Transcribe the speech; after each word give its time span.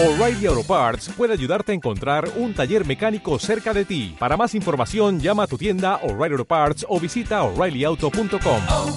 O'Reilly 0.00 0.46
Auto 0.46 0.62
Parts 0.62 1.08
puede 1.16 1.32
ayudarte 1.32 1.72
a 1.72 1.74
encontrar 1.74 2.30
un 2.36 2.54
taller 2.54 2.86
mecánico 2.86 3.36
cerca 3.40 3.74
de 3.74 3.84
ti. 3.84 4.14
Para 4.16 4.36
más 4.36 4.54
información, 4.54 5.18
llama 5.18 5.42
a 5.42 5.46
tu 5.48 5.58
tienda 5.58 5.96
O'Reilly 6.04 6.34
Auto 6.34 6.44
Parts 6.44 6.86
o 6.88 7.00
visita 7.00 7.42
oreillyauto.com. 7.42 8.60
oh, 8.68 8.96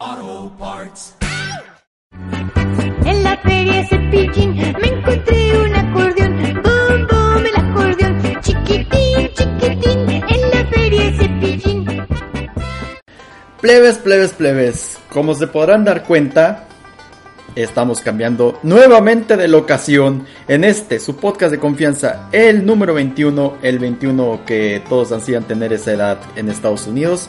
oh, 0.00 0.52
Parts. 0.58 1.14
En 3.04 3.22
la 3.22 3.36
feria 3.42 3.86
Cepillín 3.86 4.54
me 4.80 4.88
encontré 4.88 5.58
un 5.58 5.74
acordeón. 5.74 6.36
Boom, 6.62 7.06
boom, 7.06 7.44
el 7.46 7.54
acordeón. 7.54 8.40
Chiquitín, 8.40 9.28
chiquitín. 9.34 10.10
En 10.10 10.50
la 10.50 10.66
feria 10.70 11.12
Cepillín. 11.18 11.86
Plebes, 13.60 13.98
plebes, 13.98 14.32
plebes. 14.32 14.98
Como 15.12 15.34
se 15.34 15.46
podrán 15.48 15.84
dar 15.84 16.04
cuenta, 16.04 16.66
estamos 17.54 18.00
cambiando 18.00 18.58
nuevamente 18.62 19.36
de 19.36 19.48
locación 19.48 20.26
en 20.48 20.64
este, 20.64 21.00
su 21.00 21.16
podcast 21.16 21.50
de 21.52 21.58
confianza, 21.58 22.28
el 22.32 22.64
número 22.64 22.94
21, 22.94 23.58
el 23.62 23.78
21 23.78 24.40
que 24.46 24.82
todos 24.88 25.12
ansían 25.12 25.44
tener 25.44 25.72
esa 25.72 25.92
edad 25.92 26.18
en 26.36 26.48
Estados 26.48 26.86
Unidos. 26.86 27.28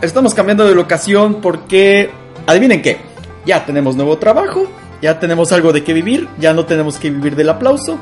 Estamos 0.00 0.34
cambiando 0.34 0.66
de 0.66 0.74
locación 0.74 1.40
porque, 1.40 2.10
adivinen 2.46 2.82
qué, 2.82 2.98
ya 3.46 3.64
tenemos 3.64 3.96
nuevo 3.96 4.18
trabajo, 4.18 4.68
ya 5.00 5.18
tenemos 5.18 5.52
algo 5.52 5.72
de 5.72 5.84
qué 5.84 5.92
vivir, 5.92 6.28
ya 6.38 6.52
no 6.52 6.64
tenemos 6.66 6.98
que 6.98 7.10
vivir 7.10 7.36
del 7.36 7.50
aplauso. 7.50 7.98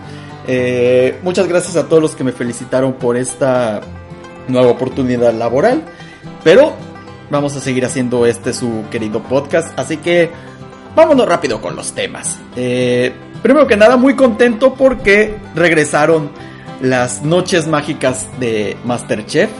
Eh, 0.47 1.19
muchas 1.23 1.47
gracias 1.47 1.77
a 1.77 1.89
todos 1.89 2.03
los 2.03 2.15
que 2.15 2.25
me 2.25 2.33
felicitaron 2.33 2.95
por 2.95 3.17
esta 3.17 3.81
nueva 4.49 4.71
oportunidad 4.71 5.33
laboral, 5.33 5.83
pero 6.43 6.73
vamos 7.31 7.57
a 7.57 7.61
seguir 7.61 7.85
haciendo 7.85 8.27
este 8.27 8.53
su 8.53 8.85
querido 8.91 9.23
podcast, 9.23 9.79
así 9.79 9.97
que 9.97 10.31
vámonos 10.95 11.29
rápido 11.29 11.61
con 11.61 11.77
los 11.77 11.93
temas. 11.93 12.39
Eh, 12.57 13.13
primero 13.43 13.67
que 13.67 13.77
nada, 13.77 13.97
muy 13.97 14.15
contento 14.15 14.75
porque 14.75 15.37
regresaron 15.55 16.31
las 16.81 17.23
noches 17.23 17.67
mágicas 17.67 18.27
de 18.39 18.77
Masterchef. 18.85 19.51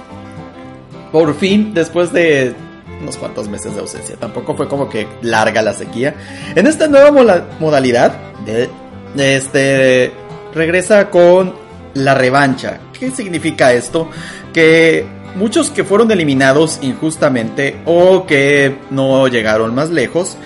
Por 1.11 1.35
fin, 1.35 1.75
después 1.75 2.13
de 2.13 2.55
unos 3.01 3.17
cuantos 3.17 3.49
meses 3.49 3.75
de 3.75 3.81
ausencia, 3.81 4.17
tampoco 4.17 4.55
fue 4.55 4.69
como 4.69 4.89
que 4.89 5.07
larga 5.23 5.63
la 5.63 5.75
sequía. 5.75 6.15
En 6.55 6.67
esta 6.67 6.89
nueva 6.89 7.11
modalidad, 7.59 8.15
de 8.45 8.71
este, 9.17 10.13
regresa 10.55 11.11
con 11.11 11.55
la 11.95 12.15
revancha. 12.15 12.81
¿Qué 12.99 13.11
significa 13.11 13.73
esto? 13.73 14.09
Que 14.53 15.05
muchos 15.37 15.71
que 15.71 15.85
fueron 15.85 16.11
eliminados 16.11 16.79
injustamente 16.83 17.81
o 17.85 18.27
que 18.27 18.77
no 18.91 19.29
llegaron 19.29 19.75
más 19.75 19.91
lejos 19.91 20.37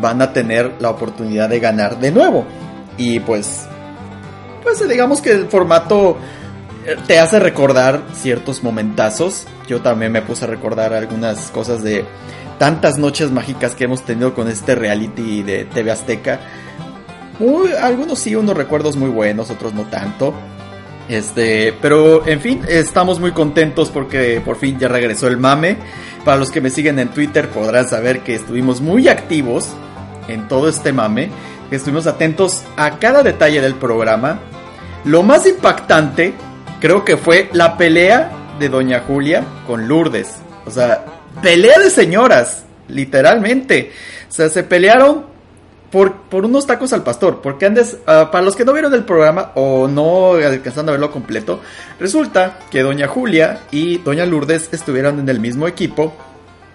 van 0.00 0.22
a 0.22 0.32
tener 0.32 0.74
la 0.80 0.90
oportunidad 0.90 1.48
de 1.48 1.60
ganar 1.60 1.98
de 1.98 2.10
nuevo. 2.10 2.44
Y 2.96 3.20
pues, 3.20 3.66
pues 4.62 4.86
digamos 4.88 5.20
que 5.20 5.32
el 5.32 5.46
formato 5.46 6.16
eh, 6.86 6.96
te 7.06 7.18
hace 7.18 7.38
recordar 7.40 8.02
ciertos 8.14 8.62
momentazos. 8.62 9.46
Yo 9.68 9.80
también 9.80 10.12
me 10.12 10.22
puse 10.22 10.44
a 10.44 10.48
recordar 10.48 10.94
algunas 10.94 11.50
cosas 11.50 11.82
de 11.82 12.04
tantas 12.58 12.98
noches 12.98 13.30
mágicas 13.30 13.74
que 13.74 13.84
hemos 13.84 14.02
tenido 14.02 14.34
con 14.34 14.48
este 14.48 14.74
reality 14.74 15.42
de 15.42 15.64
TV 15.64 15.90
Azteca. 15.90 16.40
Algunos 17.82 18.18
sí, 18.18 18.34
unos 18.34 18.56
recuerdos 18.56 18.96
muy 18.96 19.10
buenos, 19.10 19.50
otros 19.50 19.74
no 19.74 19.84
tanto. 19.84 20.32
Este, 21.08 21.72
pero 21.80 22.26
en 22.26 22.40
fin, 22.40 22.62
estamos 22.68 23.20
muy 23.20 23.32
contentos 23.32 23.90
porque 23.90 24.40
por 24.44 24.56
fin 24.56 24.78
ya 24.78 24.88
regresó 24.88 25.28
el 25.28 25.36
mame. 25.36 25.76
Para 26.24 26.38
los 26.38 26.50
que 26.50 26.60
me 26.60 26.70
siguen 26.70 26.98
en 26.98 27.08
Twitter 27.08 27.48
podrán 27.48 27.88
saber 27.88 28.20
que 28.20 28.34
estuvimos 28.34 28.80
muy 28.80 29.08
activos 29.08 29.68
en 30.28 30.48
todo 30.48 30.68
este 30.68 30.92
mame, 30.92 31.30
estuvimos 31.70 32.06
atentos 32.06 32.62
a 32.76 32.98
cada 32.98 33.22
detalle 33.22 33.60
del 33.60 33.74
programa. 33.74 34.40
Lo 35.04 35.22
más 35.22 35.46
impactante 35.46 36.34
creo 36.80 37.04
que 37.04 37.16
fue 37.16 37.48
la 37.52 37.76
pelea 37.76 38.30
de 38.58 38.68
Doña 38.68 39.00
Julia 39.00 39.44
con 39.66 39.88
Lourdes. 39.88 40.36
O 40.64 40.70
sea, 40.70 41.04
pelea 41.42 41.78
de 41.78 41.90
señoras, 41.90 42.64
literalmente. 42.88 43.92
O 44.28 44.32
sea, 44.32 44.48
se 44.48 44.62
pelearon 44.62 45.26
por, 45.90 46.14
por 46.22 46.44
unos 46.44 46.66
tacos 46.66 46.92
al 46.92 47.02
pastor. 47.02 47.40
Porque 47.42 47.66
antes, 47.66 47.98
ah, 48.06 48.30
para 48.30 48.44
los 48.44 48.56
que 48.56 48.64
no 48.64 48.72
vieron 48.72 48.92
el 48.94 49.04
programa 49.04 49.52
o 49.54 49.88
no 49.88 50.32
alcanzando 50.32 50.92
a 50.92 50.94
verlo 50.94 51.10
completo, 51.10 51.60
resulta 51.98 52.58
que 52.70 52.82
Doña 52.82 53.06
Julia 53.06 53.60
y 53.70 53.98
Doña 53.98 54.26
Lourdes 54.26 54.68
estuvieron 54.72 55.18
en 55.20 55.28
el 55.28 55.40
mismo 55.40 55.66
equipo. 55.68 56.14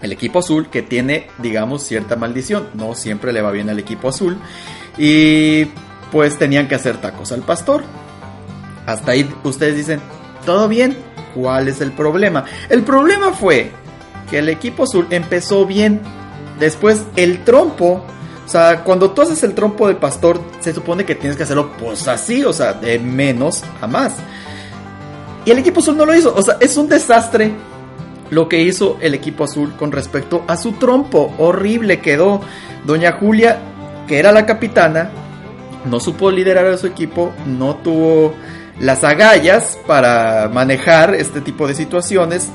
El 0.02 0.12
equipo 0.12 0.40
azul 0.40 0.70
que 0.70 0.82
tiene, 0.82 1.28
digamos, 1.38 1.84
cierta 1.84 2.16
maldición. 2.16 2.70
No 2.74 2.96
siempre 2.96 3.34
le 3.34 3.42
va 3.42 3.52
bien 3.52 3.70
al 3.70 3.80
equipo 3.80 4.10
azul. 4.10 4.38
Y 4.98 5.66
pues 6.12 6.38
tenían 6.38 6.68
que 6.68 6.76
hacer 6.76 6.98
tacos 6.98 7.32
al 7.32 7.42
pastor. 7.42 7.84
Hasta 8.86 9.12
ahí 9.12 9.30
ustedes 9.44 9.76
dicen, 9.76 10.02
todo 10.46 10.68
bien. 10.68 10.98
¿Cuál 11.36 11.68
es 11.68 11.80
el 11.82 11.92
problema? 11.92 12.46
El 12.70 12.84
problema 12.84 13.32
fue 13.32 13.72
que 14.30 14.40
el 14.40 14.50
equipo 14.50 14.84
azul 14.84 15.08
empezó 15.12 15.66
bien. 15.66 16.02
Después 16.60 17.04
el 17.16 17.44
trompo. 17.44 18.04
O 18.46 18.50
sea, 18.50 18.84
cuando 18.84 19.12
tú 19.12 19.22
haces 19.22 19.44
el 19.44 19.54
trompo 19.54 19.88
de 19.88 19.96
pastor, 19.96 20.42
se 20.60 20.74
supone 20.74 21.06
que 21.06 21.16
tienes 21.16 21.38
que 21.38 21.44
hacerlo 21.44 21.72
pues 21.78 22.08
así, 22.08 22.44
o 22.44 22.52
sea, 22.52 22.74
de 22.74 23.00
menos 23.00 23.64
a 23.80 23.88
más. 23.88 24.16
Y 25.46 25.52
el 25.52 25.60
equipo 25.60 25.80
azul 25.80 25.96
no 25.96 26.06
lo 26.06 26.14
hizo. 26.14 26.34
O 26.36 26.42
sea, 26.42 26.58
es 26.60 26.76
un 26.76 26.90
desastre 26.90 27.54
lo 28.32 28.50
que 28.50 28.62
hizo 28.62 28.98
el 29.02 29.14
equipo 29.14 29.44
azul 29.44 29.76
con 29.78 29.92
respecto 29.92 30.44
a 30.48 30.58
su 30.58 30.72
trompo. 30.74 31.34
Horrible 31.38 32.00
quedó. 32.00 32.42
Doña 32.84 33.12
Julia, 33.12 33.60
que 34.08 34.18
era 34.18 34.32
la 34.32 34.48
capitana, 34.48 35.12
no 35.86 36.00
supo 36.00 36.32
liderar 36.32 36.66
a 36.66 36.78
su 36.78 36.88
equipo, 36.88 37.32
no 37.46 37.76
tuvo 37.76 38.34
las 38.80 39.04
agallas 39.04 39.78
para 39.86 40.50
manejar 40.52 41.14
este 41.14 41.42
tipo 41.42 41.68
de 41.68 41.76
situaciones, 41.76 42.50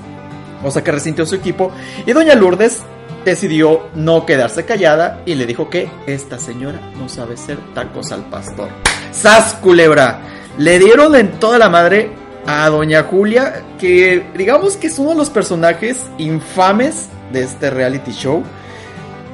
o 0.64 0.70
sea 0.70 0.82
que 0.82 0.90
resintió 0.90 1.24
su 1.26 1.36
equipo, 1.36 1.70
y 2.04 2.12
doña 2.12 2.34
Lourdes 2.34 2.82
decidió 3.24 3.88
no 3.94 4.24
quedarse 4.26 4.64
callada 4.64 5.22
y 5.26 5.34
le 5.34 5.46
dijo 5.46 5.68
que 5.68 5.90
esta 6.06 6.38
señora 6.38 6.80
no 6.98 7.08
sabe 7.08 7.34
hacer 7.34 7.58
tacos 7.74 8.12
al 8.12 8.24
pastor. 8.24 8.68
¡Sas, 9.12 9.54
culebra! 9.54 10.20
Le 10.58 10.78
dieron 10.78 11.14
en 11.14 11.32
toda 11.38 11.58
la 11.58 11.68
madre 11.68 12.10
a 12.46 12.68
doña 12.68 13.02
Julia, 13.02 13.62
que 13.78 14.24
digamos 14.36 14.76
que 14.76 14.86
es 14.86 14.98
uno 14.98 15.10
de 15.10 15.16
los 15.16 15.30
personajes 15.30 16.06
infames 16.18 17.08
de 17.32 17.42
este 17.42 17.70
reality 17.70 18.12
show. 18.12 18.42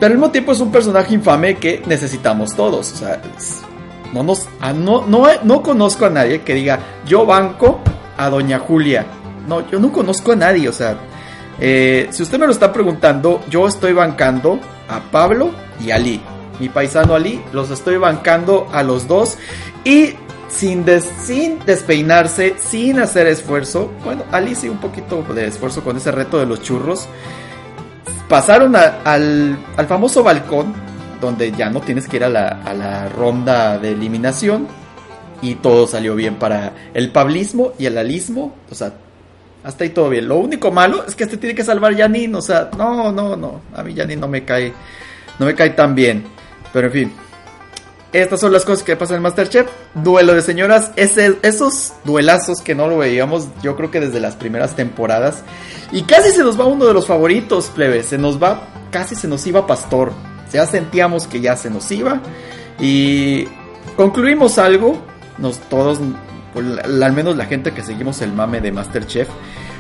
Pero 0.01 0.13
al 0.13 0.19
mismo 0.19 0.31
tiempo 0.33 0.53
es 0.53 0.61
un 0.61 0.73
personaje 0.73 1.15
infame 1.15 1.57
que 1.57 1.83
necesitamos 1.87 2.57
todos. 2.57 2.93
O 2.93 2.97
sea, 2.97 3.21
no, 4.13 4.23
nos, 4.23 4.49
no, 4.75 5.07
no, 5.07 5.27
no 5.45 5.63
conozco 5.63 6.07
a 6.07 6.11
nadie 6.11 6.41
que 6.41 6.55
diga 6.55 6.81
yo 7.07 7.25
banco 7.25 7.81
a 8.17 8.29
Doña 8.29 8.59
Julia. 8.59 9.07
No, 9.47 9.69
yo 9.71 9.79
no 9.79 9.93
conozco 9.93 10.33
a 10.33 10.37
nadie. 10.37 10.69
O 10.69 10.73
sea, 10.73 10.97
eh, 11.61 12.09
si 12.11 12.23
usted 12.23 12.39
me 12.39 12.47
lo 12.47 12.53
está 12.53 12.73
preguntando, 12.73 13.43
yo 13.49 13.69
estoy 13.69 13.93
bancando 13.93 14.59
a 14.89 15.01
Pablo 15.11 15.51
y 15.81 15.91
a. 15.91 15.99
Mi 16.59 16.69
paisano 16.69 17.15
Ali, 17.15 17.43
los 17.53 17.71
estoy 17.71 17.97
bancando 17.97 18.69
a 18.73 18.83
los 18.83 19.09
dos. 19.09 19.39
Y 19.85 20.15
sin, 20.55 20.85
des- 20.85 21.11
sin 21.23 21.59
despeinarse, 21.65 22.55
sin 22.59 22.99
hacer 23.01 23.27
esfuerzo. 23.27 23.91
Bueno, 24.05 24.23
Ali 24.31 24.55
sí 24.55 24.69
un 24.69 24.79
poquito 24.79 25.23
de 25.35 25.47
esfuerzo 25.47 25.83
con 25.83 25.97
ese 25.97 26.11
reto 26.13 26.39
de 26.39 26.47
los 26.47 26.63
churros 26.63 27.09
pasaron 28.29 28.75
al, 28.77 29.59
al 29.77 29.87
famoso 29.87 30.23
balcón, 30.23 30.73
donde 31.21 31.53
ya 31.53 31.69
no 31.71 31.81
tienes 31.81 32.09
que 32.09 32.17
ir 32.17 32.25
a 32.25 32.29
la, 32.29 32.49
a 32.65 32.73
la 32.75 33.09
ronda 33.09 33.79
de 33.79 33.91
eliminación. 33.93 34.67
Y 35.43 35.57
todo 35.57 35.87
salió 35.89 36.15
bien 36.15 36.37
para 36.37 36.73
el 36.95 37.11
pablismo 37.11 37.73
y 37.79 37.87
el 37.87 37.99
alismo. 37.99 38.55
O 38.71 38.75
sea, 38.75 38.93
hasta 39.65 39.83
ahí 39.85 39.91
todo 39.91 40.09
bien. 40.09 40.29
Lo 40.29 40.37
único 40.39 40.71
malo 40.71 41.05
es 41.07 41.17
que 41.17 41.25
este 41.25 41.37
tiene 41.37 41.55
que 41.55 41.65
salvar 41.65 41.97
Janine. 41.97 42.37
O 42.37 42.41
sea, 42.41 42.71
no, 42.79 43.11
no, 43.11 43.35
no. 43.37 43.61
A 43.75 43.83
mí 43.83 43.93
Janine 43.95 44.21
no 44.21 44.29
me 44.29 44.45
cae. 44.45 44.73
No 45.41 45.47
me 45.47 45.55
cae 45.55 45.71
tan 45.71 45.95
bien. 45.97 46.25
Pero 46.73 46.87
en 46.87 46.93
fin. 46.93 47.13
Estas 48.13 48.41
son 48.41 48.53
las 48.53 48.65
cosas 48.65 48.85
que 48.85 48.95
pasan 48.95 49.17
en 49.17 49.23
Masterchef. 49.23 49.69
Duelo 49.95 50.35
de 50.35 50.43
señoras. 50.43 50.93
Esos 50.97 51.95
duelazos 52.05 52.61
que 52.61 52.75
no 52.75 52.87
lo 52.89 52.99
veíamos, 52.99 53.49
yo 53.63 53.75
creo 53.75 53.91
que 53.91 54.01
desde 54.01 54.21
las 54.21 54.37
primeras 54.37 54.77
temporadas. 54.77 55.43
Y 55.93 56.03
casi 56.03 56.31
se 56.31 56.43
nos 56.43 56.61
va 56.61 56.67
uno 56.67 56.85
de 56.85 56.93
los 56.93 57.07
favoritos, 57.07 57.67
plebe. 57.75 58.03
Se 58.03 58.19
nos 58.19 58.43
va, 58.43 58.69
casi 58.91 59.15
se 59.15 59.29
nos 59.29 59.47
iba 59.47 59.67
Pastor. 59.67 60.13
Ya 60.53 60.67
sentíamos 60.67 61.27
que 61.27 61.41
ya 61.41 61.57
se 61.57 61.71
nos 61.71 61.91
iba. 61.91 62.21
Y 62.79 63.47
concluimos 63.97 64.59
algo. 64.59 65.03
Nos 65.39 65.59
todos, 65.61 65.99
pues, 66.53 66.67
al 66.85 67.13
menos 67.15 67.37
la 67.37 67.47
gente 67.47 67.73
que 67.73 67.83
seguimos 67.83 68.21
el 68.21 68.33
mame 68.33 68.61
de 68.61 68.73
Masterchef. 68.73 69.29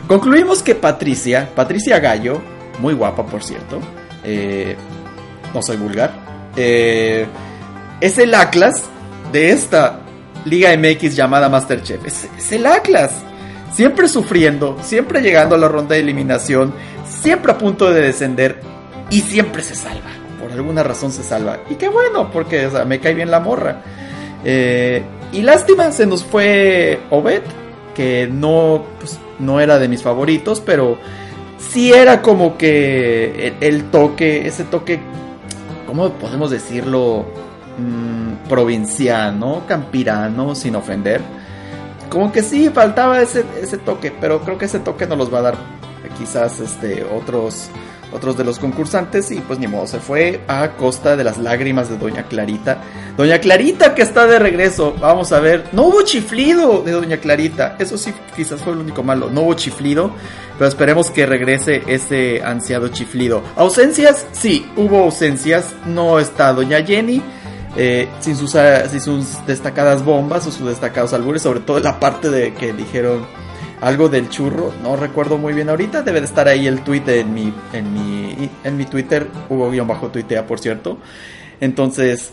Concluimos 0.08 0.62
que 0.62 0.74
Patricia, 0.74 1.50
Patricia 1.54 1.98
Gallo, 2.00 2.40
muy 2.78 2.94
guapa 2.94 3.26
por 3.26 3.42
cierto. 3.42 3.78
eh, 4.24 4.74
no 5.52 5.62
soy 5.62 5.76
vulgar. 5.76 6.12
eh, 6.56 7.26
es 8.02 8.18
el 8.18 8.34
Atlas 8.34 8.82
de 9.30 9.52
esta 9.52 10.00
Liga 10.44 10.76
MX 10.76 11.14
llamada 11.14 11.48
Masterchef. 11.48 12.04
Es, 12.04 12.52
el 12.52 12.66
Atlas. 12.66 13.12
Siempre 13.72 14.08
sufriendo, 14.08 14.76
siempre 14.82 15.22
llegando 15.22 15.54
a 15.54 15.58
la 15.58 15.68
ronda 15.68 15.94
de 15.94 16.00
eliminación, 16.00 16.74
siempre 17.08 17.52
a 17.52 17.58
punto 17.58 17.90
de 17.90 18.02
descender 18.02 18.60
y 19.08 19.20
siempre 19.20 19.62
se 19.62 19.76
salva. 19.76 20.10
Por 20.40 20.50
alguna 20.50 20.82
razón 20.82 21.12
se 21.12 21.22
salva. 21.22 21.60
Y 21.70 21.76
qué 21.76 21.88
bueno, 21.88 22.30
porque 22.32 22.68
me 22.86 22.98
cae 22.98 23.14
bien 23.14 23.30
la 23.30 23.38
morra. 23.38 23.82
Eh, 24.44 25.04
y 25.32 25.42
lástima, 25.42 25.92
se 25.92 26.04
nos 26.04 26.24
fue 26.24 26.98
Obed, 27.08 27.42
que 27.94 28.28
no, 28.30 28.84
pues, 28.98 29.16
no 29.38 29.60
era 29.60 29.78
de 29.78 29.86
mis 29.86 30.02
favoritos, 30.02 30.60
pero 30.60 30.98
sí 31.56 31.92
era 31.92 32.20
como 32.20 32.58
que 32.58 33.46
el, 33.46 33.54
el 33.60 33.90
toque, 33.90 34.46
ese 34.46 34.64
toque, 34.64 34.98
¿cómo 35.86 36.10
podemos 36.14 36.50
decirlo? 36.50 37.24
Mm, 37.78 38.48
provinciano, 38.48 39.64
campirano, 39.66 40.54
sin 40.54 40.76
ofender. 40.76 41.22
Como 42.10 42.30
que 42.30 42.42
sí, 42.42 42.68
faltaba 42.68 43.20
ese, 43.22 43.44
ese 43.60 43.78
toque, 43.78 44.12
pero 44.20 44.40
creo 44.42 44.58
que 44.58 44.66
ese 44.66 44.78
toque 44.78 45.06
nos 45.06 45.16
los 45.16 45.32
va 45.32 45.38
a 45.38 45.42
dar 45.42 45.54
quizás 46.18 46.60
este, 46.60 47.04
otros, 47.04 47.68
otros 48.12 48.36
de 48.36 48.44
los 48.44 48.58
concursantes 48.58 49.30
y 49.30 49.40
pues 49.40 49.58
ni 49.58 49.66
modo, 49.66 49.86
se 49.86 49.98
fue 49.98 50.42
a 50.46 50.72
costa 50.72 51.16
de 51.16 51.24
las 51.24 51.38
lágrimas 51.38 51.88
de 51.88 51.96
Doña 51.96 52.24
Clarita. 52.24 52.78
Doña 53.16 53.38
Clarita 53.38 53.94
que 53.94 54.02
está 54.02 54.26
de 54.26 54.38
regreso, 54.38 54.94
vamos 55.00 55.32
a 55.32 55.40
ver, 55.40 55.64
no 55.72 55.84
hubo 55.84 56.02
chiflido 56.02 56.82
de 56.82 56.92
Doña 56.92 57.16
Clarita, 57.16 57.76
eso 57.78 57.96
sí 57.96 58.12
quizás 58.36 58.60
fue 58.60 58.74
lo 58.74 58.82
único 58.82 59.02
malo, 59.02 59.30
no 59.30 59.42
hubo 59.42 59.54
chiflido, 59.54 60.12
pero 60.58 60.68
esperemos 60.68 61.10
que 61.10 61.24
regrese 61.24 61.82
ese 61.86 62.42
ansiado 62.42 62.88
chiflido. 62.88 63.42
¿Ausencias? 63.56 64.26
Sí, 64.32 64.70
hubo 64.76 65.04
ausencias, 65.04 65.74
no 65.86 66.18
está 66.18 66.52
Doña 66.52 66.84
Jenny. 66.84 67.22
Eh, 67.76 68.08
sin, 68.20 68.36
sus, 68.36 68.54
ah, 68.54 68.88
sin 68.88 69.00
sus 69.00 69.46
destacadas 69.46 70.04
bombas 70.04 70.46
o 70.46 70.52
sus 70.52 70.66
destacados 70.66 71.12
albures, 71.12 71.42
sobre 71.42 71.60
todo 71.60 71.80
la 71.80 71.98
parte 71.98 72.30
de 72.30 72.54
que 72.54 72.72
dijeron 72.72 73.26
algo 73.80 74.08
del 74.08 74.28
churro, 74.28 74.72
no 74.82 74.96
recuerdo 74.96 75.38
muy 75.38 75.52
bien 75.54 75.68
ahorita, 75.68 76.02
debe 76.02 76.20
de 76.20 76.26
estar 76.26 76.46
ahí 76.46 76.66
el 76.66 76.82
tweet 76.82 77.02
en 77.06 77.34
mi, 77.34 77.52
en 77.72 77.92
mi, 77.92 78.50
en 78.62 78.76
mi 78.76 78.84
Twitter, 78.84 79.26
hubo 79.48 79.70
guion 79.70 79.88
bajo 79.88 80.08
tuitea 80.08 80.46
por 80.46 80.60
cierto. 80.60 80.98
Entonces, 81.60 82.32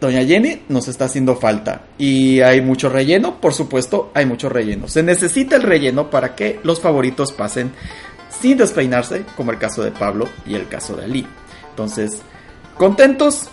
Doña 0.00 0.24
Jenny 0.24 0.62
nos 0.68 0.88
está 0.88 1.06
haciendo 1.06 1.36
falta. 1.36 1.82
Y 1.98 2.40
hay 2.40 2.60
mucho 2.60 2.88
relleno, 2.88 3.40
por 3.40 3.52
supuesto, 3.52 4.10
hay 4.14 4.26
mucho 4.26 4.48
relleno. 4.48 4.88
Se 4.88 5.02
necesita 5.02 5.56
el 5.56 5.62
relleno 5.62 6.10
para 6.10 6.34
que 6.34 6.60
los 6.62 6.80
favoritos 6.80 7.32
pasen 7.32 7.72
sin 8.40 8.56
despeinarse, 8.56 9.24
como 9.36 9.50
el 9.50 9.58
caso 9.58 9.82
de 9.82 9.90
Pablo 9.90 10.28
y 10.46 10.54
el 10.54 10.68
caso 10.68 10.96
de 10.96 11.04
Ali. 11.04 11.26
Entonces, 11.70 12.22
contentos. 12.76 13.50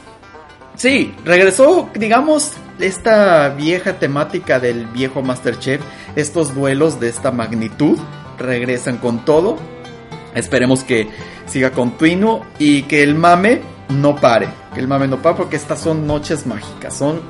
Sí, 0.76 1.14
regresó, 1.24 1.90
digamos, 1.96 2.54
esta 2.80 3.50
vieja 3.50 3.98
temática 3.98 4.60
del 4.60 4.86
viejo 4.88 5.22
Masterchef, 5.22 5.82
estos 6.16 6.54
duelos 6.54 7.00
de 7.00 7.10
esta 7.10 7.32
magnitud, 7.32 7.98
regresan 8.38 8.98
con 8.98 9.24
todo. 9.24 9.58
Esperemos 10.34 10.84
que 10.84 11.08
siga 11.46 11.72
continuo 11.72 12.46
y 12.60 12.84
que 12.84 13.04
el 13.04 13.16
mame 13.16 13.62
no 13.90 14.16
pare, 14.18 14.50
que 14.74 14.82
el 14.82 14.88
mame 14.88 15.08
no 15.08 15.22
pare 15.22 15.38
porque 15.38 15.56
estas 15.56 15.80
son 15.80 16.06
noches 16.06 16.46
mágicas, 16.46 16.98
son, 16.98 17.22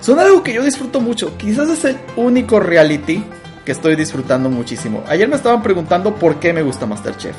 son 0.00 0.18
algo 0.18 0.42
que 0.42 0.54
yo 0.54 0.62
disfruto 0.62 1.00
mucho, 1.00 1.36
quizás 1.36 1.68
es 1.68 1.84
el 1.84 1.98
único 2.16 2.60
reality 2.60 3.22
que 3.64 3.72
estoy 3.72 3.96
disfrutando 3.96 4.48
muchísimo. 4.48 5.02
Ayer 5.08 5.28
me 5.28 5.36
estaban 5.36 5.62
preguntando 5.62 6.14
por 6.14 6.36
qué 6.38 6.52
me 6.52 6.62
gusta 6.62 6.86
Masterchef. 6.86 7.36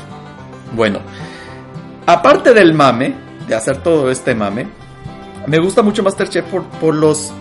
Bueno, 0.75 0.99
aparte 2.05 2.53
del 2.53 2.73
mame, 2.73 3.15
de 3.47 3.55
hacer 3.55 3.77
todo 3.77 4.11
este 4.11 4.35
mame, 4.35 4.67
me 5.47 5.59
gusta 5.59 5.81
mucho 5.81 6.03
Masterchef 6.03 6.45
por, 6.45 6.63
por 6.65 6.93
los... 6.93 7.31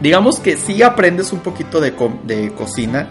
Digamos 0.00 0.40
que 0.40 0.56
sí 0.56 0.82
aprendes 0.82 1.32
un 1.32 1.40
poquito 1.40 1.80
de, 1.80 1.94
de 2.24 2.52
cocina, 2.52 3.08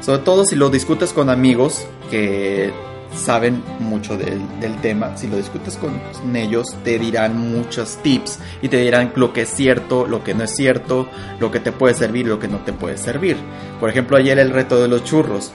sobre 0.00 0.18
todo 0.18 0.44
si 0.44 0.56
lo 0.56 0.68
discutes 0.70 1.12
con 1.12 1.30
amigos 1.30 1.86
que 2.10 2.72
saben 3.14 3.62
mucho 3.78 4.16
del, 4.16 4.40
del, 4.60 4.76
tema. 4.80 5.16
Si 5.16 5.28
lo 5.28 5.36
discutes 5.36 5.76
con 5.76 6.00
ellos, 6.34 6.66
te 6.82 6.98
dirán 6.98 7.38
muchos 7.38 7.98
tips 8.02 8.40
y 8.60 8.68
te 8.68 8.78
dirán 8.78 9.12
lo 9.14 9.32
que 9.32 9.42
es 9.42 9.50
cierto, 9.50 10.06
lo 10.06 10.24
que 10.24 10.34
no 10.34 10.44
es 10.44 10.54
cierto, 10.54 11.08
lo 11.38 11.50
que 11.50 11.60
te 11.60 11.72
puede 11.72 11.94
servir 11.94 12.26
lo 12.26 12.38
que 12.38 12.48
no 12.48 12.58
te 12.58 12.72
puede 12.72 12.96
servir. 12.96 13.36
Por 13.78 13.90
ejemplo, 13.90 14.16
ayer 14.16 14.38
el 14.38 14.50
reto 14.50 14.80
de 14.80 14.88
los 14.88 15.04
churros. 15.04 15.52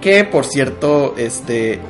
Que 0.00 0.24
por 0.24 0.44
cierto, 0.44 1.14
este. 1.16 1.80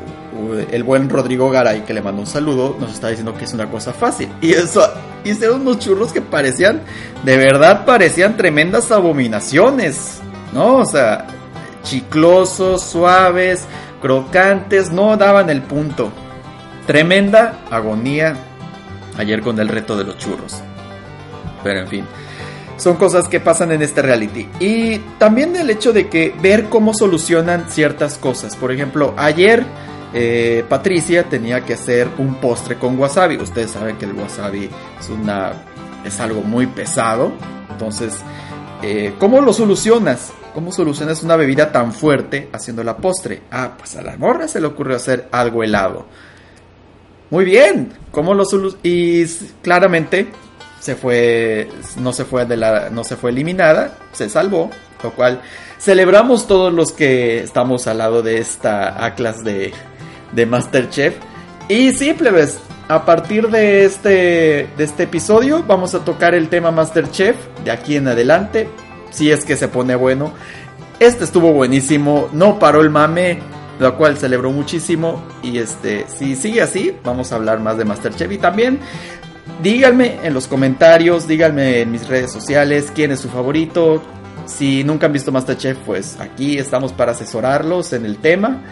El 0.71 0.83
buen 0.83 1.09
Rodrigo 1.09 1.51
Garay, 1.51 1.83
que 1.83 1.95
le 1.95 2.03
mandó 2.03 2.21
un 2.21 2.27
saludo, 2.27 2.77
nos 2.79 2.93
está 2.93 3.09
diciendo 3.09 3.35
que 3.37 3.45
es 3.45 3.53
una 3.53 3.71
cosa 3.71 3.93
fácil. 3.93 4.29
Y 4.41 4.53
eso, 4.53 4.89
hicieron 5.25 5.63
unos 5.63 5.79
churros 5.79 6.13
que 6.13 6.21
parecían, 6.21 6.83
de 7.25 7.37
verdad 7.37 7.85
parecían 7.85 8.37
tremendas 8.37 8.91
abominaciones. 8.91 10.21
¿No? 10.53 10.77
O 10.77 10.85
sea, 10.85 11.27
chiclosos, 11.83 12.83
suaves, 12.83 13.65
crocantes, 14.01 14.93
no 14.93 15.17
daban 15.17 15.51
el 15.51 15.63
punto. 15.63 16.13
Tremenda 16.87 17.61
agonía 17.71 18.37
ayer 19.17 19.41
con 19.41 19.59
el 19.59 19.69
reto 19.69 19.97
de 19.97 20.05
los 20.05 20.19
churros. 20.19 20.61
Pero 21.63 21.81
en 21.81 21.89
fin, 21.89 22.05
son 22.77 22.97
cosas 22.97 23.29
que 23.29 23.41
pasan 23.41 23.73
en 23.73 23.83
este 23.83 24.03
reality. 24.03 24.49
Y 24.61 24.99
también 25.19 25.57
el 25.57 25.71
hecho 25.71 25.93
de 25.93 26.09
que 26.09 26.35
ver 26.43 26.65
cómo 26.65 26.93
solucionan 26.95 27.71
ciertas 27.71 28.19
cosas. 28.19 28.57
Por 28.57 28.73
ejemplo, 28.73 29.15
ayer 29.17 29.65
eh, 30.15 30.65
Patricia 30.69 31.25
tenía 31.25 31.65
que 31.65 31.75
hacer 31.75 32.09
un 32.19 32.37
postre 32.37 32.77
con 32.79 32.99
wasabi. 32.99 33.37
Ustedes 33.37 33.73
saben 33.73 33.97
que 33.97 34.05
el 34.05 34.13
wasabi 34.13 34.71
es 35.01 35.09
una 35.09 35.53
es 36.05 36.21
algo 36.21 36.43
muy 36.43 36.67
pesado. 36.67 37.33
Entonces, 37.71 38.15
eh, 38.83 39.15
¿cómo 39.19 39.41
lo 39.41 39.53
solucionas? 39.53 40.33
¿Cómo 40.55 40.71
solucionas 40.71 41.23
una 41.23 41.37
bebida 41.37 41.73
tan 41.73 41.93
fuerte 41.93 42.49
haciendo 42.53 42.85
la 42.85 42.97
postre? 42.97 43.43
Ah, 43.51 43.73
pues 43.77 43.97
a 43.97 44.03
la 44.03 44.17
morra 44.17 44.47
se 44.47 44.61
le 44.61 44.69
ocurrió 44.69 44.97
hacer 44.97 45.29
algo 45.33 45.65
helado. 45.65 46.07
Muy 47.31 47.45
bien, 47.45 47.93
¿cómo 48.13 48.35
lo 48.35 48.45
solu 48.45 48.77
Y 48.83 49.27
claramente 49.63 50.29
se 50.79 50.95
fue, 50.95 51.69
no 51.97 52.13
se 52.13 52.25
fue 52.25 52.45
de 52.45 52.57
la, 52.57 52.91
no 52.91 53.03
se 53.03 53.17
fue 53.17 53.31
eliminada, 53.31 53.97
se 54.13 54.29
salvó, 54.29 54.71
lo 55.03 55.11
cual 55.13 55.41
celebramos 55.81 56.47
todos 56.47 56.73
los 56.73 56.93
que 56.93 57.43
estamos 57.43 57.87
al 57.89 57.99
lado 57.99 58.23
de 58.23 58.39
esta 58.39 59.05
Atlas 59.05 59.43
de, 59.43 59.73
de 60.35 60.47
Masterchef. 60.47 61.17
Y 61.69 61.93
simple 61.93 62.31
vez, 62.31 62.59
a 62.89 63.05
partir 63.05 63.49
de 63.49 63.85
este, 63.85 64.69
de 64.77 64.85
este 64.85 65.05
episodio 65.05 65.65
vamos 65.67 65.95
a 65.95 66.05
tocar 66.05 66.35
el 66.35 66.49
tema 66.49 66.71
Masterchef 66.71 67.37
de 67.65 67.71
aquí 67.71 67.97
en 67.97 68.09
adelante 68.09 68.69
si 69.15 69.31
es 69.31 69.45
que 69.45 69.57
se 69.57 69.69
pone 69.69 69.95
bueno. 69.95 70.33
Este 71.01 71.25
estuvo 71.25 71.53
buenísimo, 71.53 72.29
no 72.33 72.59
paró 72.59 72.81
el 72.83 72.91
mame, 72.91 73.39
lo 73.79 73.97
cual 73.97 74.19
celebró 74.19 74.51
muchísimo. 74.51 75.23
Y 75.43 75.59
este, 75.59 76.07
si 76.09 76.37
sigue 76.37 76.63
así, 76.63 76.95
vamos 77.03 77.33
a 77.33 77.37
hablar 77.37 77.61
más 77.61 77.79
de 77.79 77.85
Masterchef. 77.85 78.31
Y 78.31 78.39
también 78.39 78.81
díganme 79.63 80.19
en 80.23 80.35
los 80.35 80.47
comentarios, 80.47 81.27
díganme 81.27 81.81
en 81.81 81.93
mis 81.93 82.07
redes 82.09 82.33
sociales 82.33 82.93
quién 82.95 83.13
es 83.13 83.21
su 83.21 83.29
favorito. 83.29 84.03
Si 84.47 84.85
nunca 84.85 85.07
han 85.07 85.13
visto 85.13 85.33
Masterchef, 85.33 85.79
pues 85.87 86.19
aquí 86.21 86.59
estamos 86.59 86.93
para 86.93 87.13
asesorarlos 87.13 87.93
en 87.93 88.05
el 88.05 88.19
tema. 88.19 88.63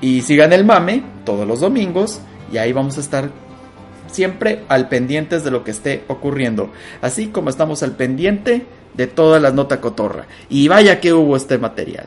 Y 0.00 0.22
sigan 0.22 0.52
el 0.52 0.64
mame 0.64 1.02
todos 1.24 1.46
los 1.46 1.60
domingos. 1.60 2.20
Y 2.52 2.58
ahí 2.58 2.72
vamos 2.72 2.96
a 2.98 3.00
estar 3.00 3.30
siempre 4.10 4.64
al 4.68 4.88
pendientes 4.88 5.44
de 5.44 5.50
lo 5.50 5.64
que 5.64 5.70
esté 5.70 6.04
ocurriendo. 6.08 6.70
Así 7.02 7.28
como 7.28 7.50
estamos 7.50 7.82
al 7.82 7.92
pendiente 7.92 8.66
de 8.94 9.06
todas 9.06 9.40
las 9.40 9.54
notas 9.54 9.78
cotorra. 9.78 10.26
Y 10.48 10.68
vaya 10.68 11.00
que 11.00 11.12
hubo 11.12 11.36
este 11.36 11.58
material. 11.58 12.06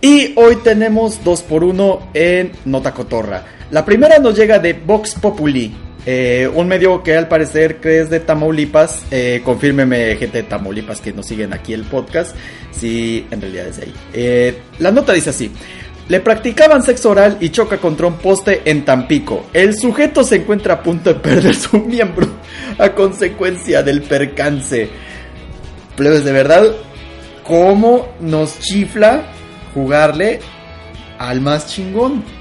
Y 0.00 0.32
hoy 0.36 0.56
tenemos 0.56 1.22
2 1.24 1.42
por 1.42 1.64
1 1.64 2.10
en 2.14 2.52
Nota 2.64 2.94
Cotorra. 2.94 3.57
La 3.70 3.84
primera 3.84 4.18
nos 4.18 4.34
llega 4.34 4.58
de 4.58 4.72
Vox 4.72 5.14
Populi, 5.16 5.74
eh, 6.06 6.48
un 6.54 6.68
medio 6.68 7.02
que 7.02 7.14
al 7.14 7.28
parecer 7.28 7.76
que 7.80 8.00
es 8.00 8.08
de 8.08 8.18
Tamaulipas, 8.18 9.04
eh, 9.10 9.42
confírmeme 9.44 10.16
gente 10.16 10.38
de 10.38 10.48
Tamaulipas 10.48 11.02
que 11.02 11.12
nos 11.12 11.26
siguen 11.26 11.52
aquí 11.52 11.74
el 11.74 11.82
podcast, 11.82 12.34
si 12.70 13.26
en 13.30 13.42
realidad 13.42 13.66
es 13.66 13.76
de 13.76 13.82
ahí. 13.82 13.94
Eh, 14.14 14.58
la 14.78 14.90
nota 14.90 15.12
dice 15.12 15.30
así. 15.30 15.50
Le 16.08 16.20
practicaban 16.20 16.82
sexo 16.82 17.10
oral 17.10 17.36
y 17.40 17.50
choca 17.50 17.76
contra 17.76 18.06
un 18.06 18.14
poste 18.14 18.62
en 18.64 18.86
Tampico. 18.86 19.48
El 19.52 19.76
sujeto 19.78 20.24
se 20.24 20.36
encuentra 20.36 20.74
a 20.74 20.82
punto 20.82 21.12
de 21.12 21.20
perder 21.20 21.54
su 21.54 21.78
miembro 21.78 22.26
a 22.78 22.94
consecuencia 22.94 23.82
del 23.82 24.00
percance. 24.00 24.88
Plebes, 25.94 26.24
de 26.24 26.32
verdad, 26.32 26.64
¿cómo 27.44 28.08
nos 28.20 28.58
chifla 28.60 29.24
jugarle 29.74 30.40
al 31.18 31.42
más 31.42 31.66
chingón? 31.66 32.37